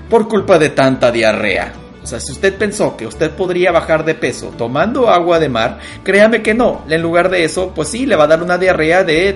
por 0.10 0.28
culpa 0.30 0.58
de 0.58 0.70
tanta 0.70 1.12
diarrea. 1.12 1.74
O 2.02 2.08
sea, 2.08 2.20
si 2.20 2.32
usted 2.32 2.56
pensó 2.58 2.96
que 2.98 3.06
usted 3.06 3.32
podría 3.32 3.72
bajar 3.72 4.04
de 4.06 4.16
peso 4.16 4.48
tomando 4.58 5.10
agua 5.10 5.40
de 5.40 5.50
mar, 5.50 5.80
créame 6.04 6.42
que 6.42 6.54
no. 6.54 6.84
En 6.90 7.02
lugar 7.02 7.30
de 7.30 7.44
eso, 7.44 7.74
pues 7.76 7.90
sí, 7.90 8.06
le 8.06 8.16
va 8.16 8.24
a 8.24 8.28
dar 8.28 8.42
una 8.42 8.58
diarrea 8.58 9.04
de, 9.04 9.36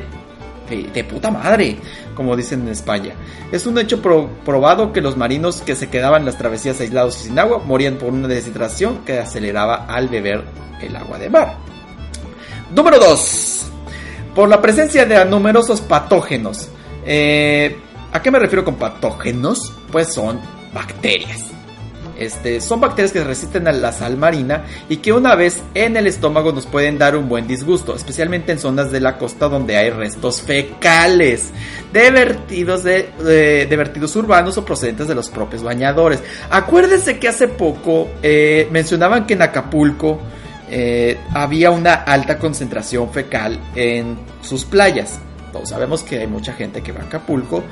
de, 0.94 1.04
puta 1.04 1.30
madre, 1.30 1.78
como 2.15 2.36
dicen 2.36 2.62
en 2.62 2.70
España. 2.70 3.13
Es 3.52 3.68
un 3.68 3.78
hecho 3.78 4.02
pro- 4.02 4.30
probado 4.46 4.94
que 4.94 5.02
los 5.02 5.15
marinos 5.15 5.62
que 5.62 5.76
se 5.76 5.89
quedaban 5.89 6.22
en 6.22 6.26
las 6.28 6.38
travesías 6.39 6.80
aislados 6.80 7.20
y 7.20 7.28
sin 7.28 7.38
agua 7.38 7.60
morían 7.63 7.96
por 7.98 8.12
una 8.12 8.28
deshidratación 8.28 9.00
que 9.06 9.20
aceleraba 9.20 9.86
al 9.88 10.08
beber 10.08 10.44
el 10.82 10.96
agua 10.96 11.20
de 11.20 11.30
mar. 11.30 11.58
Número 12.74 12.98
2 13.00 13.62
por 14.36 14.50
la 14.50 14.62
presencia 14.62 15.06
de 15.06 15.24
numerosos 15.26 15.82
patógenos. 15.82 16.67
Eh, 17.06 17.78
¿A 18.12 18.21
qué 18.21 18.30
me 18.30 18.38
refiero 18.38 18.65
con 18.65 18.76
patógenos? 18.76 19.74
Pues 19.91 20.13
son 20.13 20.39
bacterias. 20.74 21.45
Este, 22.17 22.62
son 22.62 22.80
bacterias 22.80 23.12
que 23.12 23.24
resisten 23.24 23.67
a 23.67 23.74
la 23.74 23.91
sal 23.91 24.15
marina 24.15 24.63
y 24.88 24.98
que 24.98 25.12
una 25.12 25.36
vez 25.36 25.62
en 25.74 25.98
el 25.98 26.08
estómago 26.08 26.54
nos 26.54 26.65
pueden 26.65 26.98
dar 26.98 27.17
un 27.17 27.28
buen 27.28 27.45
disgusto, 27.45 27.93
especialmente 27.93 28.54
en 28.54 28.60
zonas 28.60 28.89
de 28.91 29.02
la 29.02 29.17
costa 29.17 29.50
donde 29.50 29.76
hay 29.76 29.89
restos 29.89 30.41
fecales 30.41 31.52
de 31.91 32.12
vertidos, 32.12 32.86
de, 32.86 33.67
vertidos 33.69 34.15
urbanos 34.15 34.58
o 34.58 34.63
procedentes 34.63 35.10
de 35.10 35.15
los 35.15 35.30
propios 35.30 35.62
bañadores. 35.62 36.21
Acuérdense 36.50 37.19
que 37.19 37.28
hace 37.28 37.50
poco 37.50 38.08
eh, 38.24 38.69
mencionaban 38.71 39.26
que 39.26 39.34
en 39.34 39.41
Acapulco 39.41 40.21
eh, 40.69 41.17
había 41.34 41.71
una 41.71 41.93
alta 41.93 42.39
concentración 42.39 43.12
fecal 43.12 43.60
en 43.75 44.17
sus 44.41 44.65
playas. 44.65 45.19
Todos 45.51 45.69
sabemos 45.69 46.04
que 46.04 46.19
hay 46.19 46.28
mucha 46.28 46.54
gente 46.54 46.82
que 46.82 46.91
va 46.91 47.01
a 47.01 47.04
Acapulco. 47.04 47.63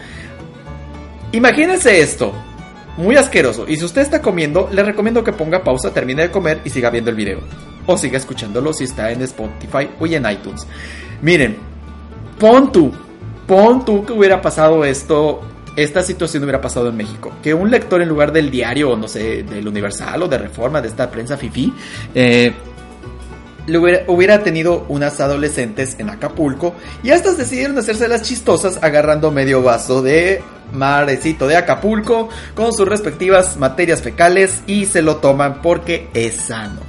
Imagínense 1.31 1.99
esto, 1.99 2.33
muy 2.97 3.15
asqueroso. 3.15 3.65
Y 3.67 3.77
si 3.77 3.85
usted 3.85 4.01
está 4.01 4.21
comiendo, 4.21 4.69
le 4.71 4.83
recomiendo 4.83 5.23
que 5.23 5.33
ponga 5.33 5.63
pausa, 5.63 5.93
termine 5.93 6.23
de 6.23 6.31
comer 6.31 6.61
y 6.63 6.69
siga 6.69 6.89
viendo 6.89 7.09
el 7.09 7.15
video. 7.15 7.39
O 7.85 7.97
siga 7.97 8.17
escuchándolo 8.17 8.71
si 8.73 8.85
está 8.85 9.11
en 9.11 9.21
Spotify 9.23 9.89
o 9.99 10.05
en 10.05 10.29
iTunes. 10.29 10.67
Miren, 11.21 11.57
pon 12.39 12.71
tú, 12.71 12.91
pon 13.47 13.83
tú 13.83 14.05
que 14.05 14.13
hubiera 14.13 14.41
pasado 14.41 14.85
esto, 14.85 15.41
esta 15.75 16.03
situación 16.03 16.43
hubiera 16.43 16.61
pasado 16.61 16.89
en 16.89 16.95
México. 16.95 17.31
Que 17.41 17.53
un 17.53 17.71
lector 17.71 18.01
en 18.01 18.09
lugar 18.09 18.31
del 18.31 18.51
diario, 18.51 18.95
no 18.95 19.07
sé, 19.07 19.43
del 19.43 19.67
Universal 19.67 20.21
o 20.23 20.27
de 20.27 20.37
Reforma, 20.37 20.81
de 20.81 20.87
esta 20.87 21.09
prensa 21.09 21.35
fifi, 21.35 21.73
eh, 22.13 22.53
hubiera, 23.67 24.03
hubiera 24.07 24.43
tenido 24.43 24.85
unas 24.89 25.19
adolescentes 25.19 25.95
en 25.99 26.09
Acapulco 26.09 26.75
y 27.03 27.11
estas 27.11 27.37
decidieron 27.37 27.77
hacerse 27.77 28.07
las 28.07 28.23
chistosas 28.23 28.79
agarrando 28.81 29.31
medio 29.31 29.61
vaso 29.61 30.01
de 30.01 30.41
marecito 30.73 31.47
de 31.47 31.55
Acapulco 31.55 32.29
con 32.55 32.73
sus 32.73 32.87
respectivas 32.87 33.57
materias 33.57 34.01
fecales 34.01 34.61
y 34.67 34.85
se 34.85 35.01
lo 35.01 35.17
toman 35.17 35.61
porque 35.61 36.09
es 36.13 36.35
sano. 36.35 36.81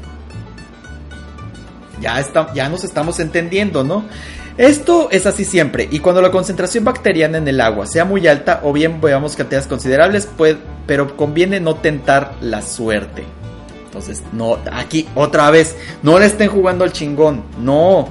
Ya, 2.00 2.20
está, 2.20 2.52
ya 2.54 2.68
nos 2.68 2.84
estamos 2.84 3.20
entendiendo, 3.20 3.84
¿no? 3.84 4.04
Esto 4.56 5.08
es 5.10 5.26
así 5.26 5.44
siempre, 5.44 5.88
y 5.90 5.98
cuando 5.98 6.22
la 6.22 6.30
concentración 6.30 6.84
bacteriana 6.84 7.38
en 7.38 7.48
el 7.48 7.60
agua 7.60 7.86
sea 7.86 8.04
muy 8.04 8.24
alta 8.28 8.60
o 8.62 8.72
bien 8.72 9.00
veamos 9.00 9.34
cantidades 9.34 9.66
considerables, 9.66 10.28
pero 10.86 11.16
conviene 11.16 11.58
no 11.58 11.74
tentar 11.76 12.34
la 12.40 12.62
suerte. 12.62 13.24
Entonces, 13.94 14.24
no, 14.32 14.58
aquí 14.72 15.06
otra 15.14 15.52
vez, 15.52 15.76
no 16.02 16.18
le 16.18 16.26
estén 16.26 16.48
jugando 16.48 16.82
al 16.82 16.92
chingón, 16.92 17.44
no. 17.60 18.08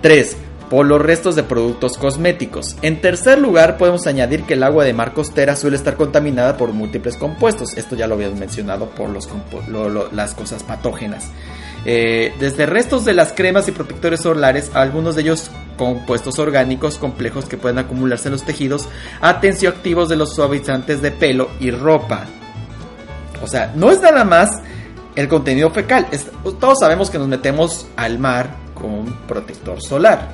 3. 0.00 0.36
Por 0.68 0.86
los 0.86 1.00
restos 1.00 1.36
de 1.36 1.44
productos 1.44 1.96
cosméticos. 1.96 2.74
En 2.82 3.00
tercer 3.00 3.38
lugar, 3.38 3.76
podemos 3.78 4.08
añadir 4.08 4.42
que 4.42 4.54
el 4.54 4.64
agua 4.64 4.84
de 4.84 4.92
mar 4.92 5.12
costera 5.12 5.54
suele 5.54 5.76
estar 5.76 5.96
contaminada 5.96 6.56
por 6.56 6.72
múltiples 6.72 7.16
compuestos. 7.16 7.76
Esto 7.76 7.94
ya 7.94 8.08
lo 8.08 8.16
habíamos 8.16 8.40
mencionado 8.40 8.90
por 8.90 9.08
los 9.10 9.28
las 10.12 10.34
cosas 10.34 10.64
patógenas. 10.64 11.30
Eh, 11.84 12.34
desde 12.40 12.66
restos 12.66 13.04
de 13.04 13.12
las 13.12 13.32
cremas 13.32 13.68
y 13.68 13.72
protectores 13.72 14.22
solares, 14.22 14.72
algunos 14.74 15.14
de 15.14 15.22
ellos 15.22 15.48
compuestos 15.76 16.40
orgánicos 16.40 16.98
complejos 16.98 17.44
que 17.44 17.56
pueden 17.56 17.78
acumularse 17.78 18.28
en 18.28 18.32
los 18.32 18.42
tejidos, 18.42 18.88
a 19.20 19.40
tensioactivos 19.40 20.08
de 20.08 20.16
los 20.16 20.34
suavizantes 20.34 21.02
de 21.02 21.12
pelo 21.12 21.50
y 21.60 21.70
ropa. 21.70 22.26
O 23.42 23.46
sea, 23.46 23.72
no 23.74 23.90
es 23.90 24.00
nada 24.00 24.24
más 24.24 24.50
el 25.16 25.28
contenido 25.28 25.70
fecal. 25.70 26.06
Es- 26.12 26.26
todos 26.60 26.78
sabemos 26.80 27.10
que 27.10 27.18
nos 27.18 27.28
metemos 27.28 27.86
al 27.96 28.18
mar 28.18 28.50
con 28.74 29.12
protector 29.26 29.80
solar. 29.82 30.28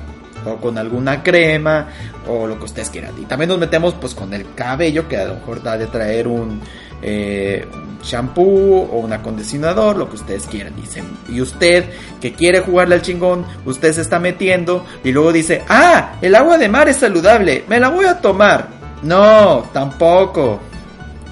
O 0.45 0.55
con 0.55 0.77
alguna 0.77 1.21
crema. 1.21 1.87
O 2.27 2.47
lo 2.47 2.57
que 2.59 2.65
ustedes 2.65 2.89
quieran. 2.89 3.11
Y 3.21 3.25
también 3.25 3.49
nos 3.49 3.59
metemos 3.59 3.93
pues 3.95 4.15
con 4.15 4.33
el 4.33 4.53
cabello. 4.55 5.07
Que 5.07 5.17
a 5.17 5.25
lo 5.25 5.35
mejor 5.35 5.61
da 5.61 5.77
de 5.77 5.87
traer 5.87 6.27
un, 6.29 6.61
eh, 7.01 7.67
un 7.73 7.99
shampoo 8.03 8.87
o 8.91 8.99
un 8.99 9.11
acondicionador. 9.11 9.97
Lo 9.97 10.07
que 10.09 10.15
ustedes 10.15 10.45
quieran. 10.45 10.75
Dicen. 10.77 11.03
Y 11.27 11.41
usted 11.41 11.85
que 12.21 12.33
quiere 12.33 12.61
jugarle 12.61 12.95
al 12.95 13.01
chingón. 13.01 13.45
Usted 13.65 13.91
se 13.91 14.01
está 14.01 14.17
metiendo. 14.19 14.85
Y 15.03 15.11
luego 15.11 15.33
dice. 15.33 15.63
Ah, 15.67 16.13
el 16.21 16.33
agua 16.35 16.57
de 16.57 16.69
mar 16.69 16.87
es 16.87 16.97
saludable. 16.97 17.65
Me 17.67 17.79
la 17.79 17.89
voy 17.89 18.05
a 18.05 18.21
tomar. 18.21 18.67
No, 19.03 19.65
tampoco. 19.73 20.59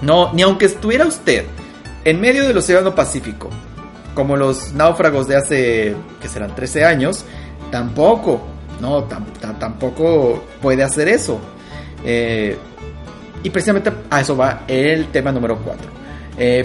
No, 0.01 0.31
ni 0.33 0.41
aunque 0.41 0.65
estuviera 0.65 1.05
usted 1.05 1.45
en 2.09 2.21
medio 2.21 2.47
del 2.47 2.57
Océano 2.57 2.95
Pacífico, 2.95 3.49
como 4.15 4.35
los 4.35 4.73
náufragos 4.73 5.27
de 5.27 5.35
hace, 5.35 5.95
que 6.21 6.27
serán 6.27 6.55
13 6.55 6.85
años, 6.85 7.25
tampoco, 7.71 8.41
no, 8.81 9.07
tam- 9.07 9.25
tam- 9.41 9.59
tampoco 9.59 10.43
puede 10.61 10.83
hacer 10.83 11.07
eso. 11.07 11.39
Eh, 12.05 12.57
y 13.43 13.49
precisamente 13.49 13.91
a 14.09 14.21
eso 14.21 14.35
va 14.35 14.63
el 14.67 15.07
tema 15.07 15.31
número 15.31 15.57
4. 15.57 15.97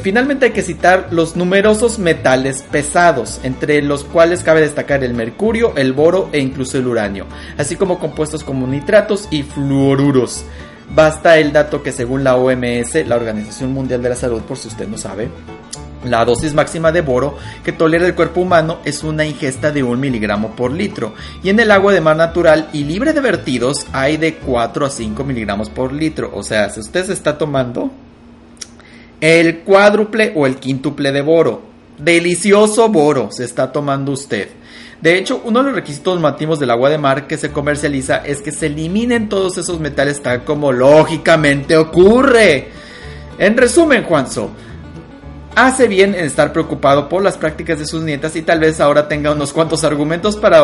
finalmente 0.03 0.47
hay 0.47 0.53
que 0.53 0.63
citar 0.63 1.09
los 1.13 1.35
numerosos 1.35 1.99
metales 1.99 2.63
pesados, 2.63 3.41
entre 3.43 3.81
los 3.83 4.05
cuales 4.05 4.43
cabe 4.43 4.61
destacar 4.61 5.03
el 5.03 5.15
mercurio, 5.15 5.73
el 5.77 5.93
boro 5.95 6.29
e 6.33 6.41
incluso 6.41 6.77
el 6.79 6.87
uranio, 6.87 7.27
así 7.57 7.77
como 7.77 7.99
compuestos 7.99 8.45
como 8.45 8.67
nitratos 8.67 9.29
y 9.31 9.43
fluoruros. 9.43 10.45
Basta 10.91 11.39
el 11.39 11.53
dato 11.53 11.83
que 11.83 11.93
según 11.93 12.25
la 12.25 12.37
OMS, 12.37 13.07
la 13.07 13.17
Organización 13.17 13.73
Mundial 13.73 14.03
de 14.03 14.11
la 14.11 14.17
Salud, 14.17 14.43
por 14.43 14.59
si 14.59 14.69
usted 14.69 14.89
no 14.89 14.99
sabe, 14.99 15.31
la 16.05 16.25
dosis 16.25 16.53
máxima 16.53 16.91
de 16.91 17.01
boro 17.01 17.37
que 17.65 17.73
tolera 17.73 18.07
el 18.07 18.15
cuerpo 18.15 18.41
humano 18.41 18.79
es 18.85 19.05
una 19.05 19.25
ingesta 19.25 19.71
de 19.71 19.83
un 19.83 20.01
miligramo 20.01 20.57
por 20.57 20.73
litro 20.73 21.15
y 21.45 21.49
en 21.49 21.61
el 21.61 21.71
agua 21.71 21.93
de 21.93 22.01
mar 22.01 22.17
natural 22.17 22.69
y 22.73 22.85
libre 22.85 23.13
de 23.13 23.21
vertidos 23.21 23.87
hay 23.93 24.17
de 24.17 24.35
4 24.35 24.87
a 24.87 24.91
5 24.91 25.25
miligramos 25.25 25.71
por 25.71 25.93
litro. 25.93 26.31
O 26.35 26.43
sea, 26.43 26.71
si 26.71 26.81
usted 26.81 27.07
se 27.07 27.13
está 27.13 27.39
tomando 27.39 27.91
el 29.21 29.61
cuádruple 29.61 30.33
o 30.35 30.47
el 30.47 30.57
quíntuple 30.57 31.13
de 31.13 31.23
boro, 31.23 31.63
delicioso 31.99 32.89
boro 32.89 33.31
se 33.31 33.45
está 33.45 33.71
tomando 33.71 34.13
usted. 34.13 34.49
De 35.03 35.19
hecho, 35.19 35.43
uno 35.45 35.59
de 35.59 35.67
los 35.67 35.75
requisitos 35.75 36.15
normativos 36.15 36.61
del 36.61 36.71
agua 36.71 36.89
de 36.89 36.97
mar 36.97 37.27
que 37.27 37.37
se 37.37 37.51
comercializa 37.51 38.19
es 38.19 38.41
que 38.41 38.53
se 38.53 38.67
eliminen 38.67 39.29
todos 39.29 39.59
esos 39.59 39.81
metales 39.81 40.23
tal 40.23 40.45
como 40.45 40.71
lógicamente 40.71 41.77
ocurre. 41.77 42.69
En 43.37 43.57
resumen, 43.57 44.05
Juanzo, 44.05 44.53
hace 45.57 45.89
bien 45.89 46.15
en 46.15 46.25
estar 46.25 46.53
preocupado 46.53 47.09
por 47.09 47.21
las 47.21 47.37
prácticas 47.37 47.81
de 47.81 47.87
sus 47.87 48.03
nietas 48.03 48.37
y 48.37 48.43
tal 48.43 48.61
vez 48.61 48.81
ahora 48.81 49.09
tenga 49.09 49.33
unos 49.33 49.53
cuantos 49.53 49.83
argumentos 49.83 50.37
para 50.37 50.63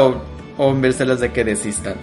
convencerlas 0.56 1.18
de 1.18 1.32
que 1.32 1.42
desistan. 1.42 1.94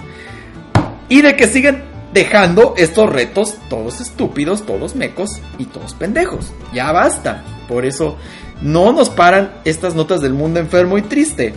Y 1.07 1.21
de 1.21 1.37
que 1.37 1.47
sigan 1.47 1.85
dejando 2.13 2.73
estos 2.75 3.13
retos 3.13 3.55
todos 3.69 4.01
estúpidos, 4.01 4.65
todos 4.65 4.93
mecos 4.95 5.39
y 5.57 5.65
todos 5.65 5.93
pendejos. 5.93 6.51
Ya 6.73 6.91
basta. 6.91 7.45
Por 7.69 7.85
eso 7.85 8.17
no 8.61 8.91
nos 8.91 9.09
paran 9.09 9.53
estas 9.63 9.95
notas 9.95 10.19
del 10.19 10.33
mundo 10.33 10.59
enfermo 10.59 10.97
y 10.97 11.01
triste. 11.01 11.53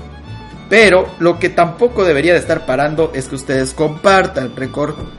Pero 0.68 1.08
lo 1.18 1.38
que 1.38 1.48
tampoco 1.48 2.04
debería 2.04 2.34
de 2.34 2.40
estar 2.40 2.66
parando 2.66 3.10
es 3.14 3.28
que 3.28 3.36
ustedes 3.36 3.72
compartan, 3.72 4.52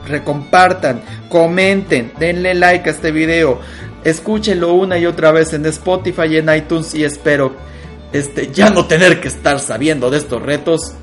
recompartan, 0.06 1.02
comenten, 1.28 2.12
denle 2.18 2.54
like 2.54 2.88
a 2.88 2.92
este 2.92 3.10
video, 3.10 3.58
escúchenlo 4.04 4.74
una 4.74 4.98
y 4.98 5.06
otra 5.06 5.32
vez 5.32 5.52
en 5.52 5.66
Spotify 5.66 6.26
y 6.30 6.36
en 6.36 6.54
iTunes 6.54 6.94
y 6.94 7.04
espero 7.04 7.52
este 8.12 8.50
ya 8.52 8.70
no 8.70 8.86
tener 8.86 9.20
que 9.20 9.28
estar 9.28 9.58
sabiendo 9.58 10.10
de 10.10 10.18
estos 10.18 10.40
retos. 10.42 10.94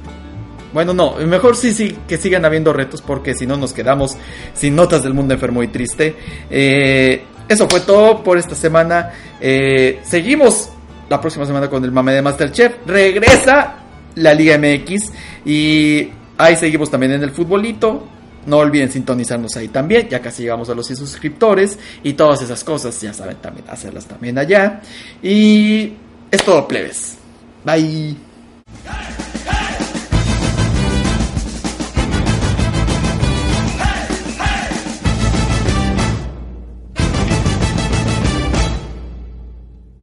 Bueno, 0.73 0.93
no, 0.93 1.15
mejor 1.25 1.55
sí, 1.55 1.73
sí, 1.73 1.97
que 2.07 2.17
sigan 2.17 2.45
habiendo 2.45 2.73
retos 2.73 3.01
porque 3.01 3.33
si 3.33 3.47
no 3.47 3.57
nos 3.57 3.73
quedamos 3.73 4.17
sin 4.53 4.75
notas 4.75 5.03
del 5.03 5.13
mundo 5.13 5.33
enfermo 5.33 5.63
y 5.63 5.69
triste. 5.69 6.15
Eh, 6.49 7.23
eso 7.47 7.67
fue 7.69 7.81
todo 7.81 8.23
por 8.23 8.37
esta 8.37 8.55
semana. 8.55 9.11
Eh, 9.39 10.01
seguimos 10.03 10.69
la 11.09 11.21
próxima 11.21 11.45
semana 11.45 11.69
con 11.69 11.83
el 11.83 11.91
mame 11.91 12.13
de 12.13 12.21
Masterchef. 12.21 12.85
Regresa 12.85 13.86
la 14.17 14.33
Liga 14.33 14.57
MX 14.57 15.11
y 15.45 16.09
ahí 16.37 16.55
seguimos 16.55 16.91
también 16.91 17.13
en 17.13 17.23
el 17.23 17.31
futbolito. 17.31 18.07
No 18.45 18.57
olviden 18.59 18.89
sintonizarnos 18.89 19.57
ahí 19.57 19.67
también, 19.67 20.07
ya 20.07 20.21
casi 20.21 20.43
llegamos 20.43 20.69
a 20.69 20.73
los 20.73 20.85
100 20.85 20.97
suscriptores 20.97 21.77
y 22.01 22.13
todas 22.13 22.41
esas 22.41 22.63
cosas, 22.63 22.99
ya 23.01 23.11
saben 23.11 23.37
también 23.37 23.65
hacerlas 23.69 24.05
también 24.05 24.37
allá. 24.37 24.81
Y 25.21 25.93
es 26.31 26.43
todo 26.43 26.65
plebes. 26.67 27.17
Bye. 27.65 28.15